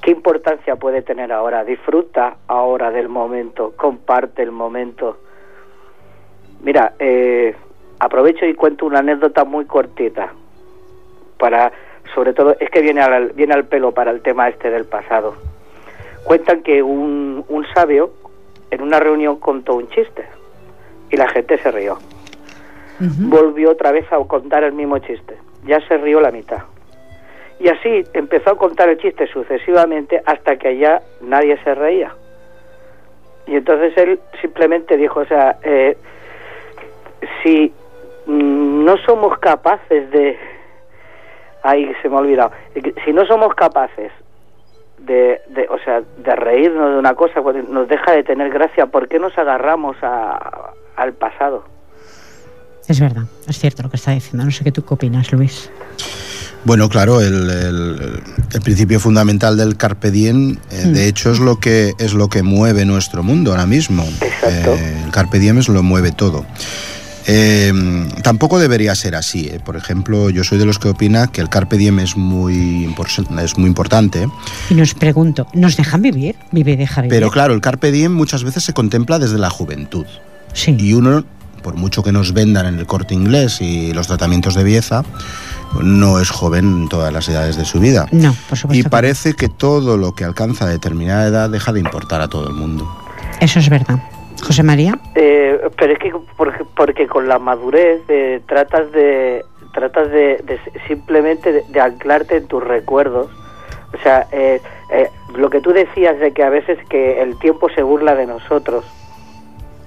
[0.01, 1.65] ¿Qué importancia puede tener ahora?
[1.65, 5.19] Disfruta ahora del momento, comparte el momento.
[6.63, 7.55] Mira, eh,
[7.99, 10.33] aprovecho y cuento una anécdota muy cortita
[11.39, 11.73] para,
[12.15, 15.37] sobre todo, es que viene al, viene al pelo para el tema este del pasado.
[16.25, 18.13] Cuentan que un, un sabio
[18.71, 20.27] en una reunión contó un chiste
[21.11, 21.99] y la gente se rió.
[23.01, 25.37] Volvió otra vez a contar el mismo chiste.
[25.65, 26.63] Ya se rió la mitad.
[27.59, 32.15] Y así empezó a contar el chiste sucesivamente hasta que ya nadie se reía.
[33.47, 35.97] Y entonces él simplemente dijo, o sea, eh,
[37.43, 37.73] si
[38.27, 40.39] no somos capaces de...
[41.63, 42.53] Ay, se me ha olvidado.
[43.05, 44.13] Si no somos capaces
[44.99, 48.87] de, de, o sea, de reírnos de una cosa, pues nos deja de tener gracia.
[48.87, 51.65] ¿Por qué nos agarramos a, al pasado?
[52.87, 54.45] Es verdad, es cierto lo que está diciendo.
[54.45, 55.71] No sé qué tú qué opinas, Luis.
[56.65, 61.09] Bueno, claro, el, el, principio fundamental del carpe diem, eh, de mm.
[61.09, 64.05] hecho, es lo que es lo que mueve nuestro mundo ahora mismo.
[64.47, 66.47] Eh, el carpe diem es lo mueve todo.
[67.27, 67.73] Eh,
[68.23, 69.49] tampoco debería ser así.
[69.49, 69.61] ¿eh?
[69.65, 72.95] Por ejemplo, yo soy de los que opina que el carpe diem es muy,
[73.43, 74.29] es muy importante.
[74.71, 76.37] Y nos pregunto, ¿nos dejan vivir?
[76.53, 77.17] ¿Vive y deja vivir?
[77.17, 80.07] Pero claro, el carpe diem muchas veces se contempla desde la juventud.
[80.53, 80.77] Sí.
[80.79, 81.25] Y uno
[81.65, 85.03] por mucho que nos vendan en el corte inglés y los tratamientos de belleza,
[85.83, 88.07] no es joven en todas las edades de su vida.
[88.13, 88.79] No, por supuesto.
[88.79, 92.47] Y que parece que todo lo que alcanza determinada edad deja de importar a todo
[92.47, 92.87] el mundo.
[93.41, 93.99] Eso es verdad.
[94.43, 94.99] José María.
[95.15, 100.61] Eh, pero es que porque, porque con la madurez eh, tratas de tratas de, de
[100.87, 103.31] simplemente de, de anclarte en tus recuerdos.
[103.93, 104.61] O sea, eh,
[104.93, 108.27] eh, lo que tú decías de que a veces que el tiempo se burla de
[108.27, 108.85] nosotros,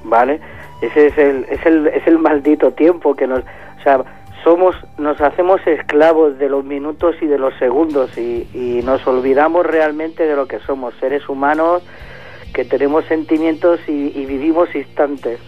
[0.04, 0.40] ¿vale?
[0.82, 3.40] Ese es el, es el, es el maldito tiempo que nos...
[3.40, 4.04] O sea,
[4.44, 9.66] somos, nos hacemos esclavos de los minutos y de los segundos y, y nos olvidamos
[9.66, 11.84] realmente de lo que somos, seres humanos
[12.54, 15.40] que tenemos sentimientos y, y vivimos instantes.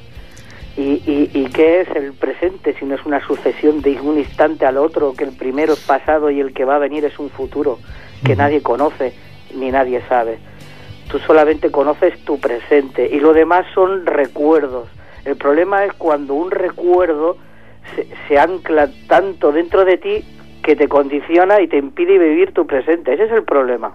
[0.78, 4.66] Y, y, ¿Y qué es el presente si no es una sucesión de un instante
[4.66, 7.30] al otro, que el primero es pasado y el que va a venir es un
[7.30, 7.80] futuro
[8.24, 9.14] que nadie conoce
[9.56, 10.38] ni nadie sabe?
[11.10, 14.90] Tú solamente conoces tu presente y lo demás son recuerdos.
[15.26, 17.38] El problema es cuando un recuerdo
[17.96, 20.24] se, se ancla tanto dentro de ti
[20.64, 23.14] que te condiciona y te impide vivir tu presente.
[23.14, 23.94] Ese es el problema.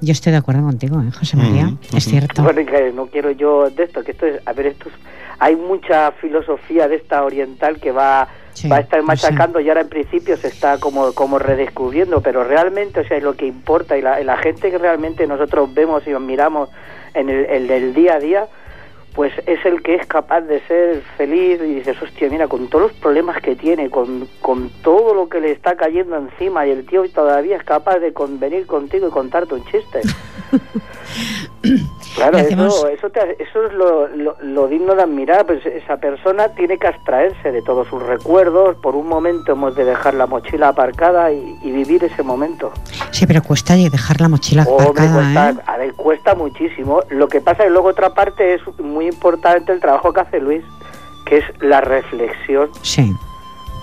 [0.00, 1.66] Yo estoy de acuerdo contigo, ¿eh, José María.
[1.66, 2.10] Ujú, Es ujú.
[2.10, 2.42] cierto.
[2.42, 4.94] Bueno, que no quiero yo de esto, que esto es, a ver, esto es-
[5.38, 9.82] hay mucha filosofía de esta oriental que va, Sí, va a estar machacando y ahora
[9.82, 14.02] en principio se está como, como redescubriendo, pero realmente, o sea, lo que importa y
[14.02, 16.70] la, gente que realmente nosotros vemos y miramos
[17.12, 18.46] en el, el del día a día,
[19.16, 22.90] pues es el que es capaz de ser feliz y dices, hostia, mira, con todos
[22.90, 26.84] los problemas que tiene, con, con todo lo que le está cayendo encima y el
[26.86, 30.02] tío todavía es capaz de con- venir contigo y contarte un chiste.
[32.14, 35.44] Claro, hacemos- eso, eso, te- eso es lo, lo- lo digno de admirar.
[35.46, 38.76] Pues esa persona tiene que abstraerse de todos sus recuerdos.
[38.76, 42.72] Por un momento hemos de dejar la mochila aparcada y, y vivir ese momento.
[43.10, 45.64] Sí, pero cuesta dejar la mochila Hombre, aparcada, cuesta, ¿eh?
[45.66, 47.00] a ver, cuesta muchísimo.
[47.10, 50.40] Lo que pasa es que luego otra parte es muy importante el trabajo que hace
[50.40, 50.62] Luis,
[51.26, 53.12] que es la reflexión, Sí.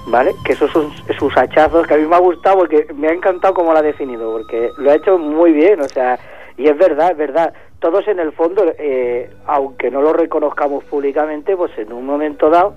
[0.08, 0.34] ¿vale?
[0.46, 3.54] Que esos son sus hachazos que a mí me ha gustado porque me ha encantado
[3.54, 6.18] cómo lo ha definido, porque lo ha hecho muy bien, o sea,
[6.58, 7.54] y es verdad, es verdad.
[7.80, 12.76] Todos en el fondo, eh, aunque no lo reconozcamos públicamente, pues en un momento dado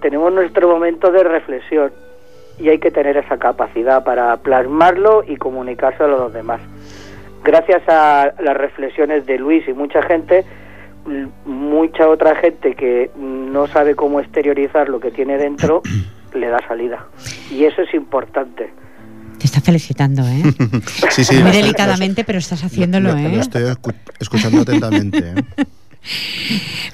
[0.00, 1.92] tenemos nuestro momento de reflexión
[2.58, 6.60] y hay que tener esa capacidad para plasmarlo y comunicárselo a los demás.
[7.44, 10.44] Gracias a las reflexiones de Luis y mucha gente,
[11.08, 15.82] l- mucha otra gente que no sabe cómo exteriorizar lo que tiene dentro,
[16.34, 17.06] le da salida.
[17.50, 18.72] Y eso es importante.
[19.42, 20.40] Te está felicitando, ¿eh?
[21.10, 21.34] Sí, sí.
[21.34, 23.40] Muy lo- delicadamente, pero estás haciéndolo, lo, lo ¿eh?
[23.40, 25.18] estoy escu- escuchando atentamente.
[25.18, 25.66] ¿eh?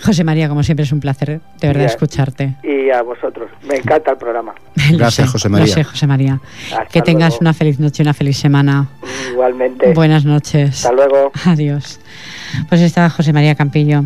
[0.03, 2.57] José María, como siempre, es un placer, de verdad, escucharte.
[2.63, 3.51] Y a vosotros.
[3.69, 4.55] Me encanta el programa.
[4.93, 5.67] Lo Gracias, sé, José María.
[5.67, 6.41] Lo sé, José María.
[6.73, 7.39] Hasta que tengas luego.
[7.43, 8.89] una feliz noche, una feliz semana.
[9.31, 9.93] Igualmente.
[9.93, 10.71] Buenas noches.
[10.85, 11.31] Hasta luego.
[11.45, 12.01] Adiós.
[12.71, 14.05] Pues está José María Campillo.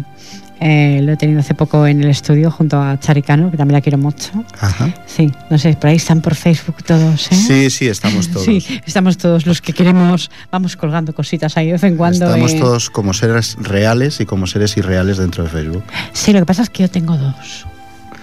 [0.65, 3.81] Eh, lo he tenido hace poco en el estudio junto a Charicano, que también la
[3.81, 4.31] quiero mucho.
[4.61, 4.95] Ajá.
[5.07, 7.35] Sí, no sé, por ahí están por Facebook todos, ¿eh?
[7.35, 8.45] Sí, sí, estamos todos.
[8.45, 12.27] Sí, estamos todos los que queremos, vamos colgando cositas ahí de vez en cuando.
[12.27, 12.61] Estamos eh.
[12.61, 15.83] todos como seres reales y como seres irreales dentro de Facebook.
[16.13, 17.67] Sí, lo que pasa es que yo tengo dos.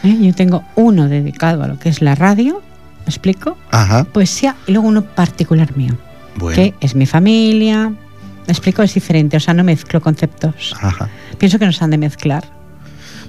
[0.03, 0.17] ¿eh?
[0.21, 2.61] Yo tengo uno dedicado a lo que es la radio,
[3.05, 3.57] ¿me explico?
[3.69, 4.05] Ajá.
[4.05, 5.97] Poesía y luego uno particular mío,
[6.37, 6.55] Bueno.
[6.55, 7.91] que es mi familia.
[8.49, 8.81] ¿Me explico?
[8.81, 10.73] Es diferente, o sea, no mezclo conceptos.
[10.81, 11.07] Ajá.
[11.37, 12.43] Pienso que nos han de mezclar.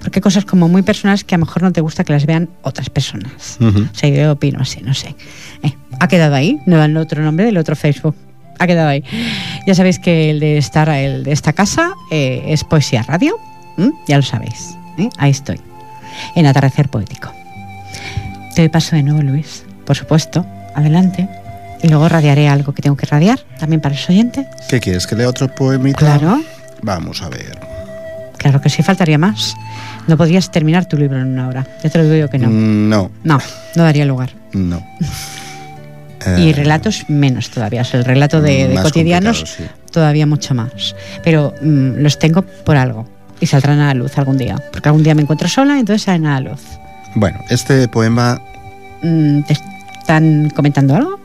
[0.00, 2.24] Porque hay cosas como muy personales que a lo mejor no te gusta que las
[2.24, 3.59] vean otras personas.
[3.61, 5.14] O sea, yo opino así, no sé.
[5.62, 8.16] Eh, ha quedado ahí, no da el otro nombre del otro Facebook.
[8.59, 9.04] Ha quedado ahí.
[9.66, 13.37] Ya sabéis que el de, estar, el de esta casa eh, es Poesía Radio.
[14.09, 14.74] Ya lo sabéis.
[14.96, 15.11] ¿eh?
[15.18, 15.61] Ahí estoy.
[16.35, 17.30] En Atardecer Poético.
[18.54, 19.64] Te doy paso de nuevo, Luis.
[19.85, 20.46] Por supuesto.
[20.74, 21.28] Adelante.
[21.83, 24.47] Y luego radiaré algo que tengo que radiar, también para los oyentes.
[24.69, 25.07] ¿Qué quieres?
[25.07, 25.99] ¿Que lea otro poemita?
[25.99, 26.43] Claro,
[26.83, 27.59] Vamos a ver.
[28.38, 29.55] claro que sí, faltaría más.
[30.07, 31.66] No podrías terminar tu libro en una hora.
[31.83, 32.49] Ya te lo digo yo que no.
[32.49, 33.38] Mm, No, No,
[33.77, 34.31] no daría lugar.
[34.53, 34.83] no.
[36.37, 37.81] Y Eh, relatos menos todavía.
[37.81, 39.64] O sea, el relato de, cotidianos sí.
[39.90, 40.95] todavía mucho más.
[41.25, 43.09] Pero mm, los tengo por algo.
[43.40, 44.62] Y saldrán a la luz algún día.
[44.71, 46.61] Porque algún día me encuentro sola y entonces salen a la luz.
[47.14, 48.40] Bueno, este poema
[49.03, 49.57] Mm, ¿Te
[50.11, 51.20] están comentando algo?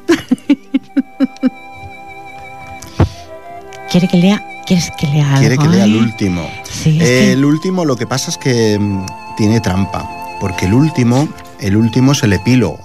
[3.89, 4.45] ¿Quiere que lea?
[4.67, 5.39] ¿Quieres que lea algo?
[5.39, 5.99] quiere que lea el eh?
[5.99, 6.47] último.
[6.63, 9.05] Sí, que- El último, lo que pasa es que mm,
[9.37, 10.07] tiene trampa,
[10.39, 11.27] porque el último,
[11.59, 12.79] el último es el epílogo.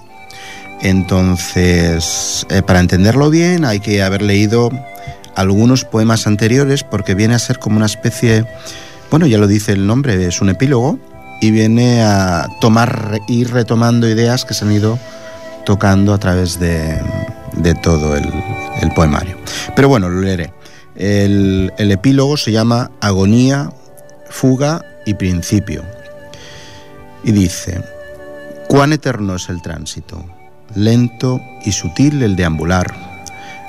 [0.81, 4.71] Entonces, eh, para entenderlo bien, hay que haber leído
[5.35, 8.45] algunos poemas anteriores, porque viene a ser como una especie,
[9.11, 10.97] bueno, ya lo dice el nombre, es un epílogo,
[11.41, 14.97] y viene a tomar, ir retomando ideas que se han ido
[15.65, 16.99] tocando a través de,
[17.81, 18.25] todo el,
[18.81, 19.37] el poemario.
[19.75, 20.53] Pero bueno, lo leeré.
[20.95, 23.71] El, el epílogo se llama Agonía,
[24.29, 25.83] Fuga y Principio.
[27.23, 27.83] Y dice,
[28.67, 30.23] cuán eterno es el tránsito,
[30.75, 32.93] lento y sutil el deambular,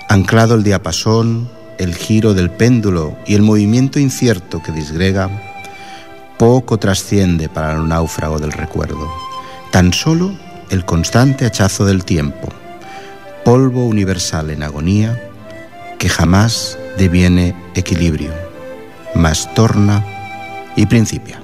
[0.09, 5.29] anclado el diapasón, el giro del péndulo y el movimiento incierto que disgrega,
[6.39, 9.11] poco trasciende para el náufrago del recuerdo,
[9.71, 10.33] tan solo
[10.73, 12.49] el constante hachazo del tiempo,
[13.45, 15.23] polvo universal en agonía,
[15.99, 18.33] que jamás deviene equilibrio,
[19.15, 20.03] mas torna
[20.75, 21.43] y principia.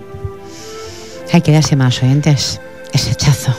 [1.31, 2.59] Hay que darse más oyentes
[2.95, 3.55] ese hachazo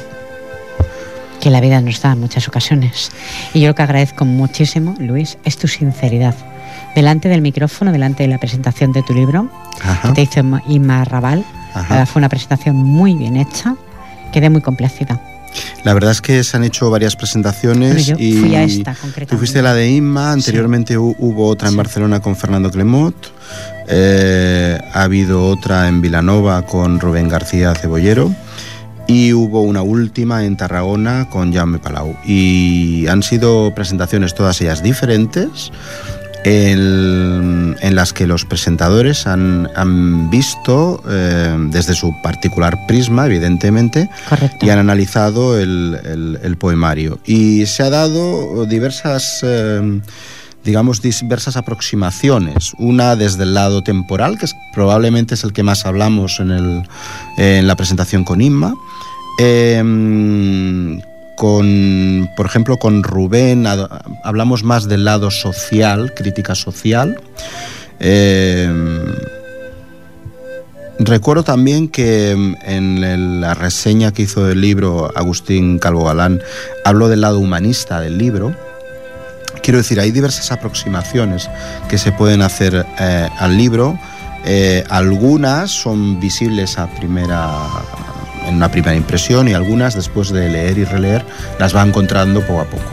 [1.40, 3.12] que la vida nos da en muchas ocasiones.
[3.54, 6.36] Y yo lo que agradezco muchísimo, Luis, es tu sinceridad.
[6.96, 9.50] Delante del micrófono, delante de la presentación de tu libro,
[9.84, 10.10] Ajá.
[10.10, 11.46] que te hizo Inma Raval,
[12.08, 13.76] fue una presentación muy bien hecha,
[14.34, 15.22] quedé muy complacida.
[15.84, 18.96] La verdad es que se han hecho varias presentaciones yo y fui a esta,
[19.28, 23.16] tú fuiste a la de Inma, anteriormente hu- hubo otra en Barcelona con Fernando Clemot,
[23.88, 28.34] eh, ha habido otra en Vilanova con Rubén García Cebollero
[29.08, 32.16] y hubo una última en Tarragona con Jaume Palau.
[32.28, 35.72] Y han sido presentaciones todas ellas diferentes
[36.46, 44.10] en, en las que los presentadores han, han visto eh, desde su particular prisma, evidentemente,
[44.30, 44.66] Correcto.
[44.66, 47.20] y han analizado el, el- el poemario.
[47.26, 50.02] Y se ha dado diversas, eh,
[50.64, 52.74] digamos, diversas aproximaciones.
[52.78, 56.84] Una desde el lado temporal, que es- probablemente es el que más hablamos en, el,
[57.38, 58.74] en la presentación con Inma.
[59.40, 59.82] Eh,
[61.40, 67.18] con, por ejemplo, con Rubén ha- hablamos más del lado social, crítica social.
[68.02, 68.70] Eh,
[71.02, 76.42] Recuerdo también que en la reseña que hizo del libro Agustín Calvo Galán
[76.84, 78.54] habló del lado humanista del libro.
[79.64, 81.50] Quiero decir, hay diversas aproximaciones
[81.88, 83.98] que se pueden hacer eh, al libro.
[84.44, 87.48] Eh, algunas son visibles a primera,
[88.50, 91.24] en una primera impresión y algunas después de leer y releer
[91.60, 92.92] las va encontrando poco a poco.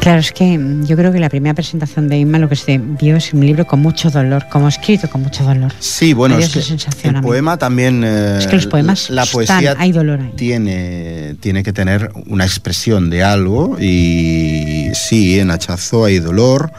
[0.00, 2.78] Claro, es que mm, yo creo que la primera presentación de Inma lo que se
[2.78, 5.72] vio es un libro con mucho dolor, como escrito con mucho dolor.
[5.80, 8.02] Sí, bueno, es que sensación el poema también...
[8.04, 10.32] eh, Es que los poemas la están- poesía hay dolor ahí.
[10.36, 16.70] tiene, tiene que tener una expresión de algo y sí, en hachazo hay dolor,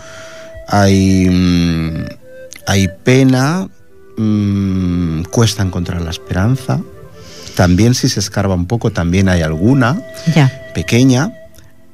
[0.67, 2.05] hay, mm,
[2.67, 3.67] hay pena,
[4.17, 6.79] mm, cuesta encontrar la esperanza.
[7.59, 10.01] También si se escarba un poco, también hay alguna
[10.33, 10.49] Ya.
[10.73, 11.33] pequeña.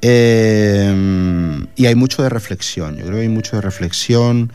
[0.00, 4.52] eh, y hay mucho de reflexión, yo creo que hay mucho de reflexión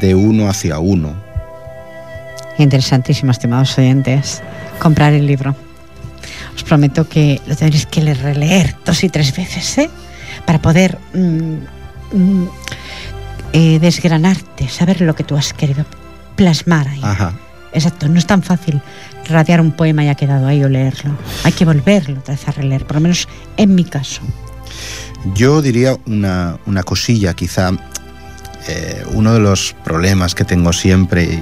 [0.00, 1.14] de uno hacia uno.
[2.58, 4.42] Interesantísimo, estimados oyentes,
[4.80, 5.56] comprar el libro.
[6.54, 9.88] Os prometo que lo tendréis que le- releer dos y tres veces, ¿eh?
[10.44, 11.54] Para poder mm,
[12.12, 12.48] mm,
[13.54, 15.86] eh, desgranarte, saber lo que tú has querido
[16.36, 17.00] plasmar ahí.
[17.02, 17.32] Ajá.
[17.74, 18.80] Exacto, no es tan fácil
[19.28, 21.16] radiar un poema y ha quedado ahí o leerlo.
[21.42, 24.22] Hay que volverlo otra vez a releer, por lo menos en mi caso.
[25.34, 27.70] Yo diría una, una cosilla, quizá
[28.68, 31.38] eh, uno de los problemas que tengo siempre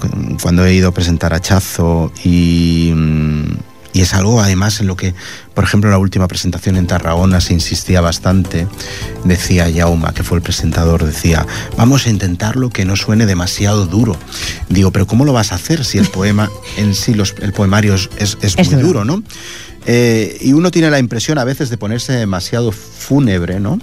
[0.00, 3.42] cu- cuando he ido a presentar a Chazo y, mm,
[3.92, 5.14] y es algo además en lo que,
[5.54, 8.66] por ejemplo, en la última presentación en Tarragona se insistía bastante,
[9.24, 14.16] decía Yauma, que fue el presentador, decía, vamos a intentarlo que no suene demasiado duro.
[14.68, 17.94] Digo, pero ¿cómo lo vas a hacer si el poema en sí, los- el poemario
[17.94, 19.00] es, es- es Es muy duro.
[19.00, 19.22] duro, ¿no?
[19.84, 23.78] Eh, y uno tiene la impresión a veces de ponerse demasiado fúnebre, ¿no?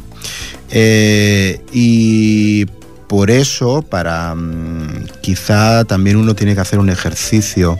[0.71, 2.65] Eh, y
[3.07, 7.77] por eso, para mm, quizá también uno tiene que hacer un ejercicio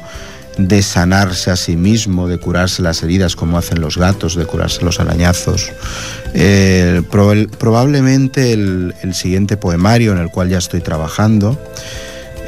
[0.67, 4.83] de sanarse a sí mismo, de curarse las heridas como hacen los gatos, de curarse
[4.83, 5.71] los arañazos.
[6.33, 11.57] Eh, proba- probablemente el, el siguiente poemario en el cual ya estoy trabajando,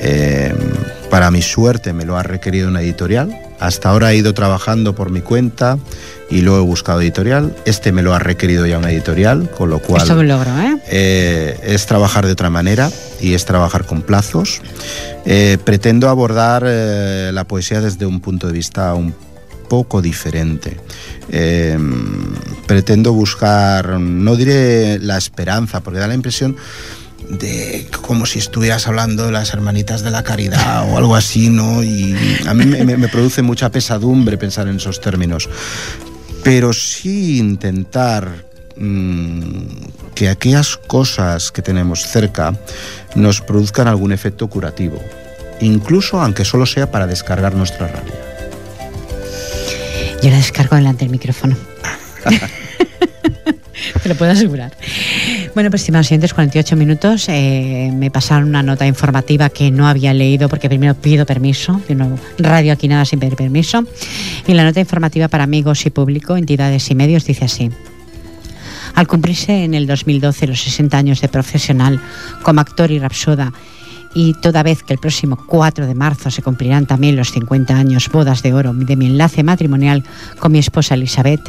[0.01, 0.53] eh,
[1.09, 3.29] para mi suerte me lo ha requerido una editorial.
[3.61, 5.77] Hasta ahora he ido trabajando por mi cuenta
[6.31, 7.55] y luego he buscado editorial.
[7.65, 10.49] Este me lo ha requerido ya una editorial, con lo cual es todo un logro,
[10.59, 10.77] ¿eh?
[10.89, 12.89] eh, es trabajar de otra manera
[13.21, 14.61] y es trabajar con plazos.
[15.25, 19.13] Eh, pretendo abordar eh, la poesía desde un punto de vista un
[19.69, 20.77] poco diferente.
[21.29, 21.77] Eh,
[22.65, 26.57] pretendo buscar, no diré la esperanza, porque da la impresión
[27.29, 31.83] de como si estuvieras hablando de las hermanitas de la caridad o algo así, ¿no?
[31.83, 32.15] Y
[32.47, 35.49] a mí me, me produce mucha pesadumbre pensar en esos términos.
[36.43, 38.45] Pero sí intentar
[38.75, 39.65] mm,
[40.15, 42.53] que aquellas cosas que tenemos cerca
[43.15, 45.01] nos produzcan algún efecto curativo,
[45.59, 48.15] incluso aunque solo sea para descargar nuestra rabia.
[50.21, 51.55] Yo la descargo delante del micrófono.
[54.03, 54.71] Te lo puedo asegurar.
[55.53, 57.25] Bueno, pues estimados siguientes 48 minutos.
[57.27, 61.81] Eh, me pasaron una nota informativa que no había leído porque primero pido permiso.
[61.89, 63.83] Yo no radio aquí nada sin pedir permiso.
[64.47, 67.69] Y la nota informativa para amigos y público, entidades y medios dice así.
[68.95, 71.99] Al cumplirse en el 2012 los 60 años de profesional
[72.43, 73.51] como actor y rapsoda
[74.13, 78.09] y toda vez que el próximo 4 de marzo se cumplirán también los 50 años
[78.11, 80.03] bodas de oro de mi enlace matrimonial
[80.39, 81.41] con mi esposa Elizabeth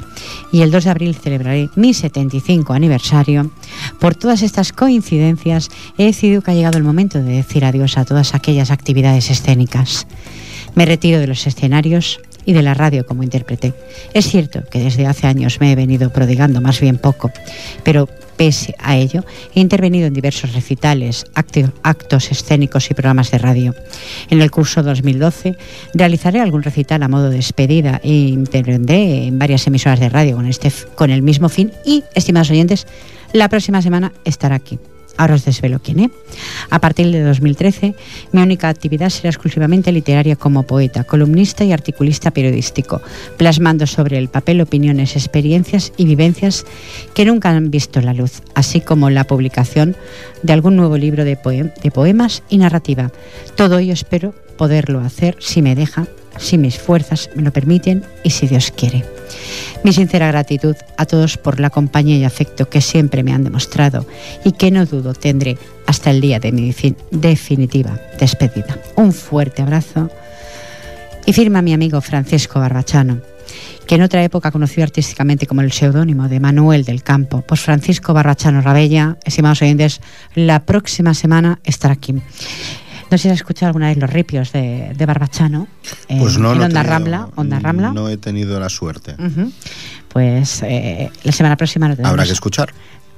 [0.53, 3.51] y el 2 de abril celebraré mi 75 aniversario,
[3.99, 8.05] por todas estas coincidencias he decidido que ha llegado el momento de decir adiós a
[8.05, 10.07] todas aquellas actividades escénicas.
[10.75, 13.75] Me retiro de los escenarios y de la radio como intérprete.
[14.15, 17.31] Es cierto que desde hace años me he venido prodigando más bien poco,
[17.85, 18.09] pero
[18.43, 19.25] Pese a ello,
[19.55, 23.73] he intervenido en diversos recitales, actos escénicos y programas de radio.
[24.31, 25.57] En el curso 2012
[25.95, 30.47] realizaré algún recital a modo de despedida e intervendré en varias emisoras de radio con,
[30.47, 32.89] este, con el mismo fin y, estimados oyentes,
[33.33, 34.81] la próxima semana estará aquí.
[35.17, 36.11] Ahora os desvelo quién es.
[36.71, 37.95] A partir de 2013,
[38.33, 43.03] mi única actividad será exclusivamente literaria como poeta, columnista y articulista periodístico,
[43.37, 46.65] plasmando sobre el papel opiniones, experiencias y vivencias
[47.15, 49.97] que nunca han visto la luz, así como la publicación
[50.43, 51.37] de algún nuevo libro de,
[51.83, 53.11] de poemas y narrativa.
[53.57, 56.07] Todo ello espero poderlo hacer si me deja
[56.39, 59.05] si mis fuerzas me lo permiten y si Dios quiere.
[59.85, 64.07] Mi sincera gratitud a todos por la compañía y afecto que siempre me han demostrado
[64.45, 66.75] y que no dudo tendré hasta el día de mi
[67.11, 68.79] definitiva despedida.
[68.97, 70.11] Un fuerte abrazo
[71.27, 73.33] y firma mi amigo Francisco Barbachano
[73.87, 77.43] que en otra época conoció artísticamente como el seudónimo de Manuel del Campo.
[77.43, 80.01] Pues Francisco Barbachano Rabella, estimados oyentes,
[80.35, 82.15] la próxima semana estará aquí.
[83.13, 85.69] No sé si has escuchado alguna vez los ripios de, Barbachano
[86.09, 87.93] en, pues no, Onda, Rambla, Onda Rambla.
[87.93, 89.17] No he tenido la suerte.
[90.09, 92.73] Pues eh, la semana próxima lo Habrá que escuchar.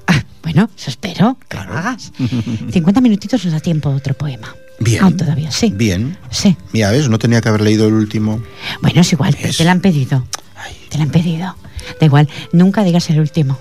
[0.09, 2.11] Ah, bueno, eso espero que lo hagas.
[2.73, 4.53] 50 minutitos nos da tiempo de otro poema.
[4.81, 5.05] Bien.
[5.05, 5.73] Aún todavía, sí.
[5.73, 6.19] Bien.
[6.29, 6.57] Sí.
[6.73, 7.09] Mira, ¿ves?
[7.09, 8.43] No tenía que haber leído el último.
[8.83, 10.27] Bueno, es igual, te lo han pedido.
[10.89, 11.55] Te lo han pedido.
[12.01, 13.61] Da igual, nunca digas el último.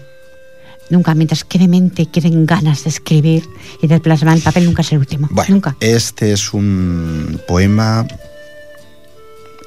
[0.90, 3.48] Nunca, mientras quede mente, queden ganas de escribir
[3.82, 5.30] y de plasmar el papel, nunca es el último.
[5.48, 5.76] nunca.
[5.80, 8.06] Este es un poema.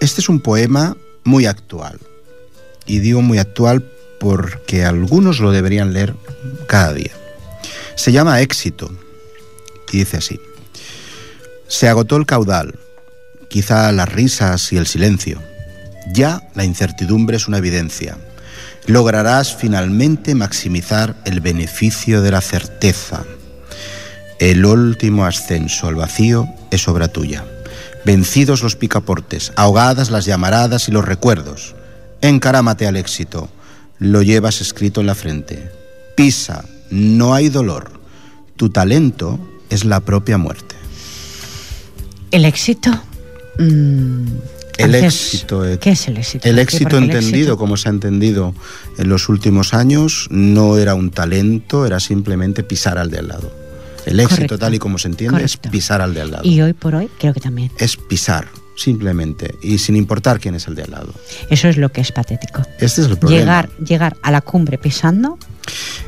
[0.00, 1.98] Este es un poema muy actual.
[2.86, 3.84] Y digo muy actual
[4.20, 6.14] porque algunos lo deberían leer
[6.68, 7.12] cada día.
[7.96, 8.90] Se llama Éxito
[9.92, 10.38] y dice así.
[11.66, 12.78] Se agotó el caudal,
[13.48, 15.42] quizá las risas y el silencio.
[16.12, 18.16] Ya la incertidumbre es una evidencia
[18.87, 23.24] lograrás finalmente maximizar el beneficio de la certeza.
[24.39, 27.45] El último ascenso al vacío es obra tuya.
[28.05, 31.74] Vencidos los picaportes, ahogadas las llamaradas y los recuerdos,
[32.20, 33.49] encarámate al éxito.
[33.99, 35.70] Lo llevas escrito en la frente.
[36.16, 37.91] Pisa, no hay dolor.
[38.57, 40.76] Tu talento es la propia muerte.
[42.30, 42.91] ¿El éxito?
[43.59, 44.26] Mm,
[44.78, 45.64] el éxito.
[45.64, 46.48] Eh, ¿Qué es el éxito?
[46.48, 48.54] El éxito entendido, como se ha entendido
[48.98, 53.52] en los últimos años, no era un talento, era simplemente pisar al de al lado.
[54.06, 56.44] El éxito, tal y como se entiende, es pisar al de al lado.
[56.44, 57.72] Y hoy por hoy creo que también.
[57.78, 58.46] Es pisar,
[58.76, 61.12] simplemente, y sin importar quién es el de al lado.
[61.50, 62.62] Eso es lo que es patético.
[62.78, 63.40] Este es el problema.
[63.40, 65.38] Llegar, llegar a la cumbre pisando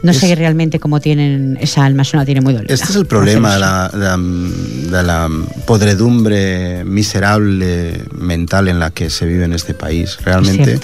[0.02, 2.72] no sé realmente cómo tienen esa alma, eso no la tiene muy dolida.
[2.72, 5.28] Este es el problema de la,
[5.66, 10.18] podredumbre miserable mental en la que se vive en este país.
[10.24, 10.78] Realmente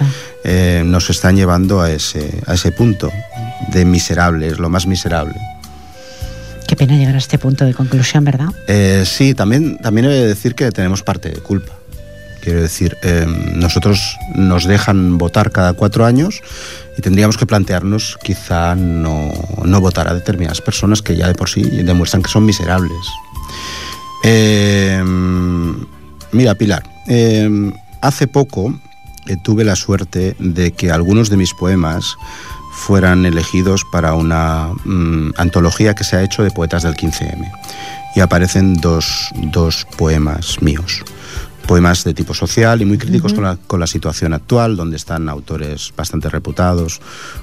[0.45, 3.11] eh, nos están llevando a ese, a ese punto
[3.73, 5.35] de miserable, es lo más miserable.
[6.67, 8.49] Qué pena llegar a este punto de conclusión, ¿verdad?
[8.67, 11.73] Eh, sí, también, también he de decir que tenemos parte de culpa.
[12.45, 13.25] Quiero decir, eh,
[13.55, 16.43] nosotros nos dejan votar cada cuatro años
[16.99, 19.33] y tendríamos que plantearnos quizá no,
[19.81, 22.93] votar a determinadas personas que ya de por sí demuestran que son miserables.
[24.25, 25.03] Eh,
[26.33, 27.49] mira, Pilar, eh,
[28.03, 28.79] hace poco
[29.43, 32.15] tuve la suerte de que algunos de mis poemas
[32.75, 37.51] fueran elegidos para una mm, antología que se ha hecho de poetas del 15M.
[38.17, 41.03] Y aparecen dos, dos poemas míos
[41.67, 45.29] poemas de tipo social y muy críticos con, la, con, la, situación actual, donde están
[45.29, 47.01] autores bastante reputados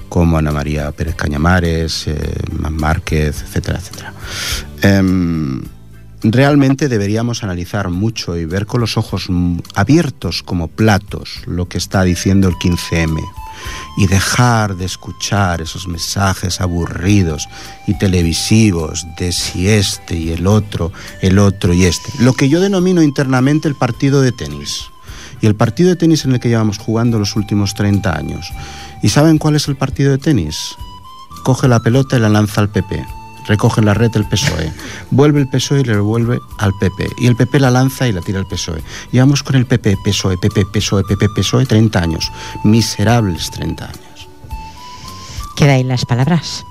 [0.08, 2.16] como Ana María Pérez Cañamares, eh,
[2.70, 4.12] Márquez, etcétera, etcétera.
[4.82, 5.62] Em,
[6.22, 9.28] realmente deberíamos analizar mucho y ver con los ojos
[9.74, 13.20] abiertos como platos lo que está diciendo el 15M
[13.96, 17.48] y dejar de escuchar esos mensajes aburridos
[17.86, 22.10] y televisivos de si este y el otro, el otro y este.
[22.20, 24.90] Lo que yo denomino internamente el partido de tenis.
[25.40, 28.52] Y el partido de tenis en el que llevamos jugando los últimos 30 años.
[29.02, 30.76] ¿Y saben cuál es el partido de tenis?
[31.42, 33.21] coge la pelota y la lanza al PP.
[33.46, 34.72] Recoge la red el PSOE.
[35.10, 37.08] Vuelve el PSOE y le devuelve al PP.
[37.18, 38.82] Y el PP la lanza y la tira al PSOE.
[39.10, 42.30] Y vamos con el PP, PSOE, PP, PSOE, PP, PSOE, 30 años.
[42.64, 44.28] Miserables 30 años.
[45.56, 46.64] Queda ahí las palabras.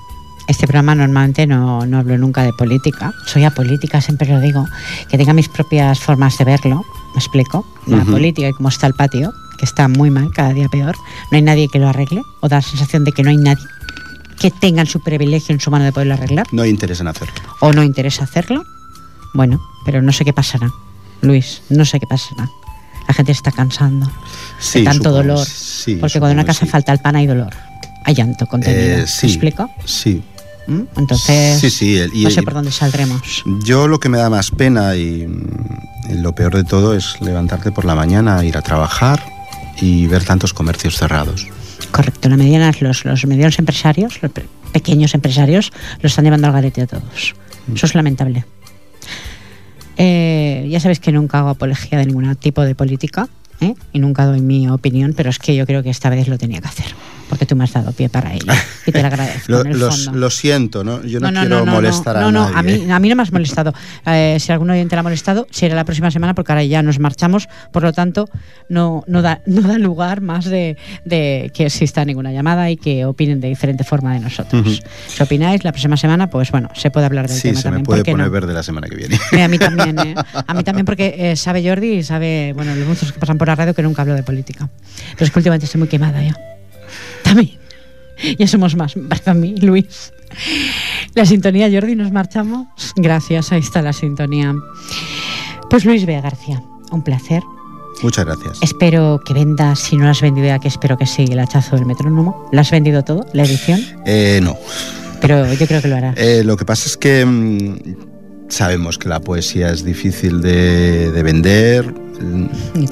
[0.48, 3.12] Este programa normalmente no, no hablo nunca de política.
[3.26, 4.66] Soy apolítica, siempre lo digo.
[5.08, 6.84] Que tenga mis propias formas de verlo.
[7.14, 7.66] ¿Me explico?
[7.86, 10.96] La política y cómo está el patio, que está muy mal, cada día peor.
[11.30, 12.22] No hay nadie que lo arregle.
[12.40, 13.62] O da la sensación de que no hay nadie
[14.42, 16.46] que tenga su privilegio en su mano de poderlo arreglar.
[16.52, 17.34] No hay interés en hacerlo.
[17.60, 18.64] o no interesa hacerlo,
[19.34, 20.70] bueno, pero no sé qué pasará,
[21.22, 22.48] Luis, no sé qué pasará.
[23.08, 24.10] La gente se está cansando
[24.60, 26.70] Sí, de tanto supongo, dolor, sí, porque cuando en una casa sí.
[26.70, 27.52] falta el pan hay dolor,
[28.04, 28.98] hay llanto contenido.
[28.98, 29.26] Eh, sí.
[29.26, 29.70] ¿Me explico?
[29.84, 30.22] Sí.
[30.68, 30.82] ¿Mm?
[30.96, 33.42] Entonces, Sí, sí, el- y- no sé por dónde saldremos.
[33.64, 37.20] Yo lo que me da más pena y, mm, y lo peor de todo es
[37.20, 39.20] levantarte por la mañana, ir a trabajar
[39.80, 41.48] y ver tantos comercios cerrados.
[41.92, 46.52] Correcto, la mediana, los, los medianos empresarios, los pe- pequeños empresarios, lo están llevando al
[46.54, 47.34] garete a todos.
[47.68, 47.74] Mm.
[47.76, 48.44] Eso es lamentable.
[49.96, 53.28] Eh, ya sabéis que nunca hago apología de ningún tipo de política
[53.60, 53.74] ¿eh?
[53.92, 56.60] y nunca doy mi opinión, pero es que yo creo que esta vez lo tenía
[56.60, 56.86] que hacer,
[57.32, 58.52] porque tú me has dado pie para ello
[58.84, 59.44] y te lo agradezco.
[59.52, 60.20] Lo, en el los- fondo.
[60.20, 61.02] lo siento, ¿no?
[61.02, 62.58] Yo no, quiero molestar no, a no, nadie.
[62.58, 63.72] a mí, a mí no me has molestado.
[64.04, 66.98] Eh, si algún oyente le ha molestado, será la próxima semana porque ahora ya nos
[66.98, 68.28] marchamos, por lo tanto
[68.68, 70.76] no, no, da, no da lugar más de,
[71.06, 74.60] de que exista ninguna llamada y que opinen de diferente forma de nosotros.
[74.60, 74.88] Ujú.
[75.08, 77.80] Si opináis la próxima semana, pues bueno, se puede hablar del Sí, tema se también.
[77.82, 78.32] me puede ¿por qué poner no?
[78.32, 79.18] verde la semana que viene.
[79.32, 80.14] Eh, A mí también, ¿eh?
[80.46, 83.48] A mí también porque eh, sabe Jordi y sabe, bueno, los muchos que pasan por
[83.48, 84.68] la radio que nunca hablo de política.
[85.12, 86.34] Pero es que últimamente estoy muy quemada ya.
[87.22, 87.58] También.
[88.38, 90.12] Ya somos más, me parece a mí, Luis.
[91.14, 92.66] La sintonía, Jordi, nos marchamos.
[92.96, 94.54] Gracias, ahí está la sintonía.
[95.68, 97.42] Pues Luis Bea García, un placer.
[98.02, 98.58] Muchas gracias.
[98.62, 101.76] Espero que vendas, si no lo has vendido ya, que espero que sí, el hachazo
[101.76, 102.48] del metrónomo.
[102.52, 103.80] ¿Lo has vendido todo, la edición?
[104.06, 104.56] Eh, no.
[105.20, 106.16] Pero yo creo que lo harás.
[106.18, 111.22] Eh, lo que pasa es que mm, sabemos que la poesía es difícil de, de
[111.22, 111.94] vender.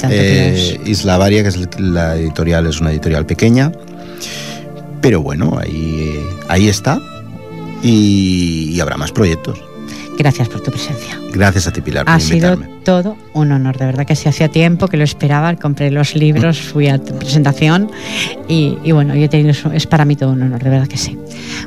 [0.09, 3.73] Eh, Isla Varia, que es la editorial, es una editorial pequeña.
[5.01, 7.01] Pero bueno, ahí, ahí está.
[7.83, 9.70] Y, y habrá más proyectos.
[10.21, 11.19] Gracias por tu presencia.
[11.33, 12.83] Gracias a ti, Pilar, por Ha sido invitarme.
[12.85, 16.61] todo un honor, de verdad que sí, hacía tiempo que lo esperaba, compré los libros,
[16.61, 17.91] fui a tu presentación
[18.47, 20.99] y, y bueno, yo he tenido, es para mí todo un honor, de verdad que
[20.99, 21.17] sí.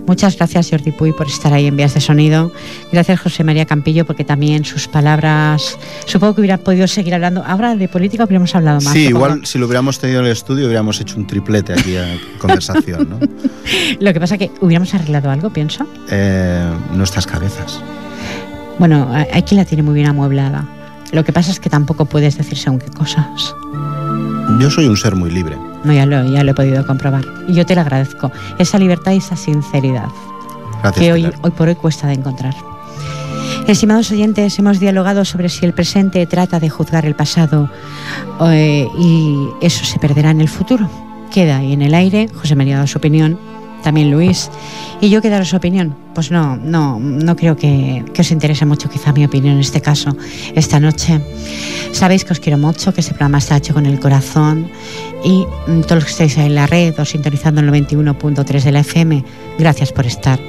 [0.05, 2.51] Muchas gracias Jordi Puy por estar ahí en Vías de Sonido,
[2.91, 7.75] gracias José María Campillo porque también sus palabras, supongo que hubiera podido seguir hablando, ahora
[7.75, 8.93] de política hubiéramos hablado más.
[8.93, 12.05] Sí, igual si lo hubiéramos tenido en el estudio hubiéramos hecho un triplete aquí a
[12.37, 13.19] conversación, ¿no?
[13.99, 15.87] Lo que pasa que hubiéramos arreglado algo, pienso.
[16.11, 17.81] Eh, nuestras cabezas.
[18.79, 19.09] Bueno,
[19.45, 20.65] quien la tiene muy bien amueblada.
[21.11, 23.55] Lo que pasa es que tampoco puedes decir según qué cosas.
[24.59, 25.57] Yo soy un ser muy libre.
[25.83, 27.23] No, ya lo, ya lo he podido comprobar.
[27.47, 28.31] Y yo te lo agradezco.
[28.57, 30.09] Esa libertad y esa sinceridad
[30.81, 32.55] Gracias, que hoy, hoy por hoy cuesta de encontrar.
[33.67, 37.69] Estimados oyentes, hemos dialogado sobre si el presente trata de juzgar el pasado
[38.41, 40.89] eh, y eso se perderá en el futuro.
[41.31, 42.27] Queda ahí en el aire.
[42.33, 43.39] José María ha dado su opinión,
[43.81, 44.49] también Luis.
[44.99, 45.95] ¿Y yo qué daré su opinión?
[46.13, 49.81] Pues no, no, no creo que, que os interese mucho quizá mi opinión en este
[49.81, 50.15] caso,
[50.53, 51.19] esta noche.
[51.91, 54.69] Sabéis que os quiero mucho, que este programa está hecho con el corazón
[55.23, 58.71] y mm, todos los que estáis ahí en la red o sintonizando el 91.3 de
[58.71, 59.25] la FM,
[59.57, 60.39] gracias por estar.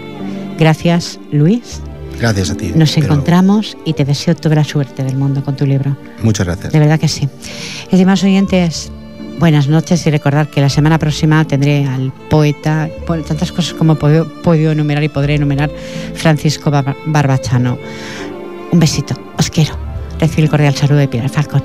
[0.59, 1.81] Gracias, Luis.
[2.21, 2.73] Gracias a ti.
[2.75, 5.97] Nos encontramos y te deseo toda la suerte del mundo con tu libro.
[6.23, 6.73] Muchas gracias.
[6.73, 7.29] De verdad que sí.
[7.91, 8.93] Estimados oyentes,
[9.39, 13.95] buenas noches y recordar que la semana próxima tendré al poeta, bueno, tantas cosas como
[13.95, 15.71] he podido, enumerar y podré enumerar,
[16.15, 17.79] Francisco Bar- Barbachano.
[18.73, 19.77] Un besito, os quiero.
[20.21, 21.63] Recibe el cordial saludo de Piedra Falcón.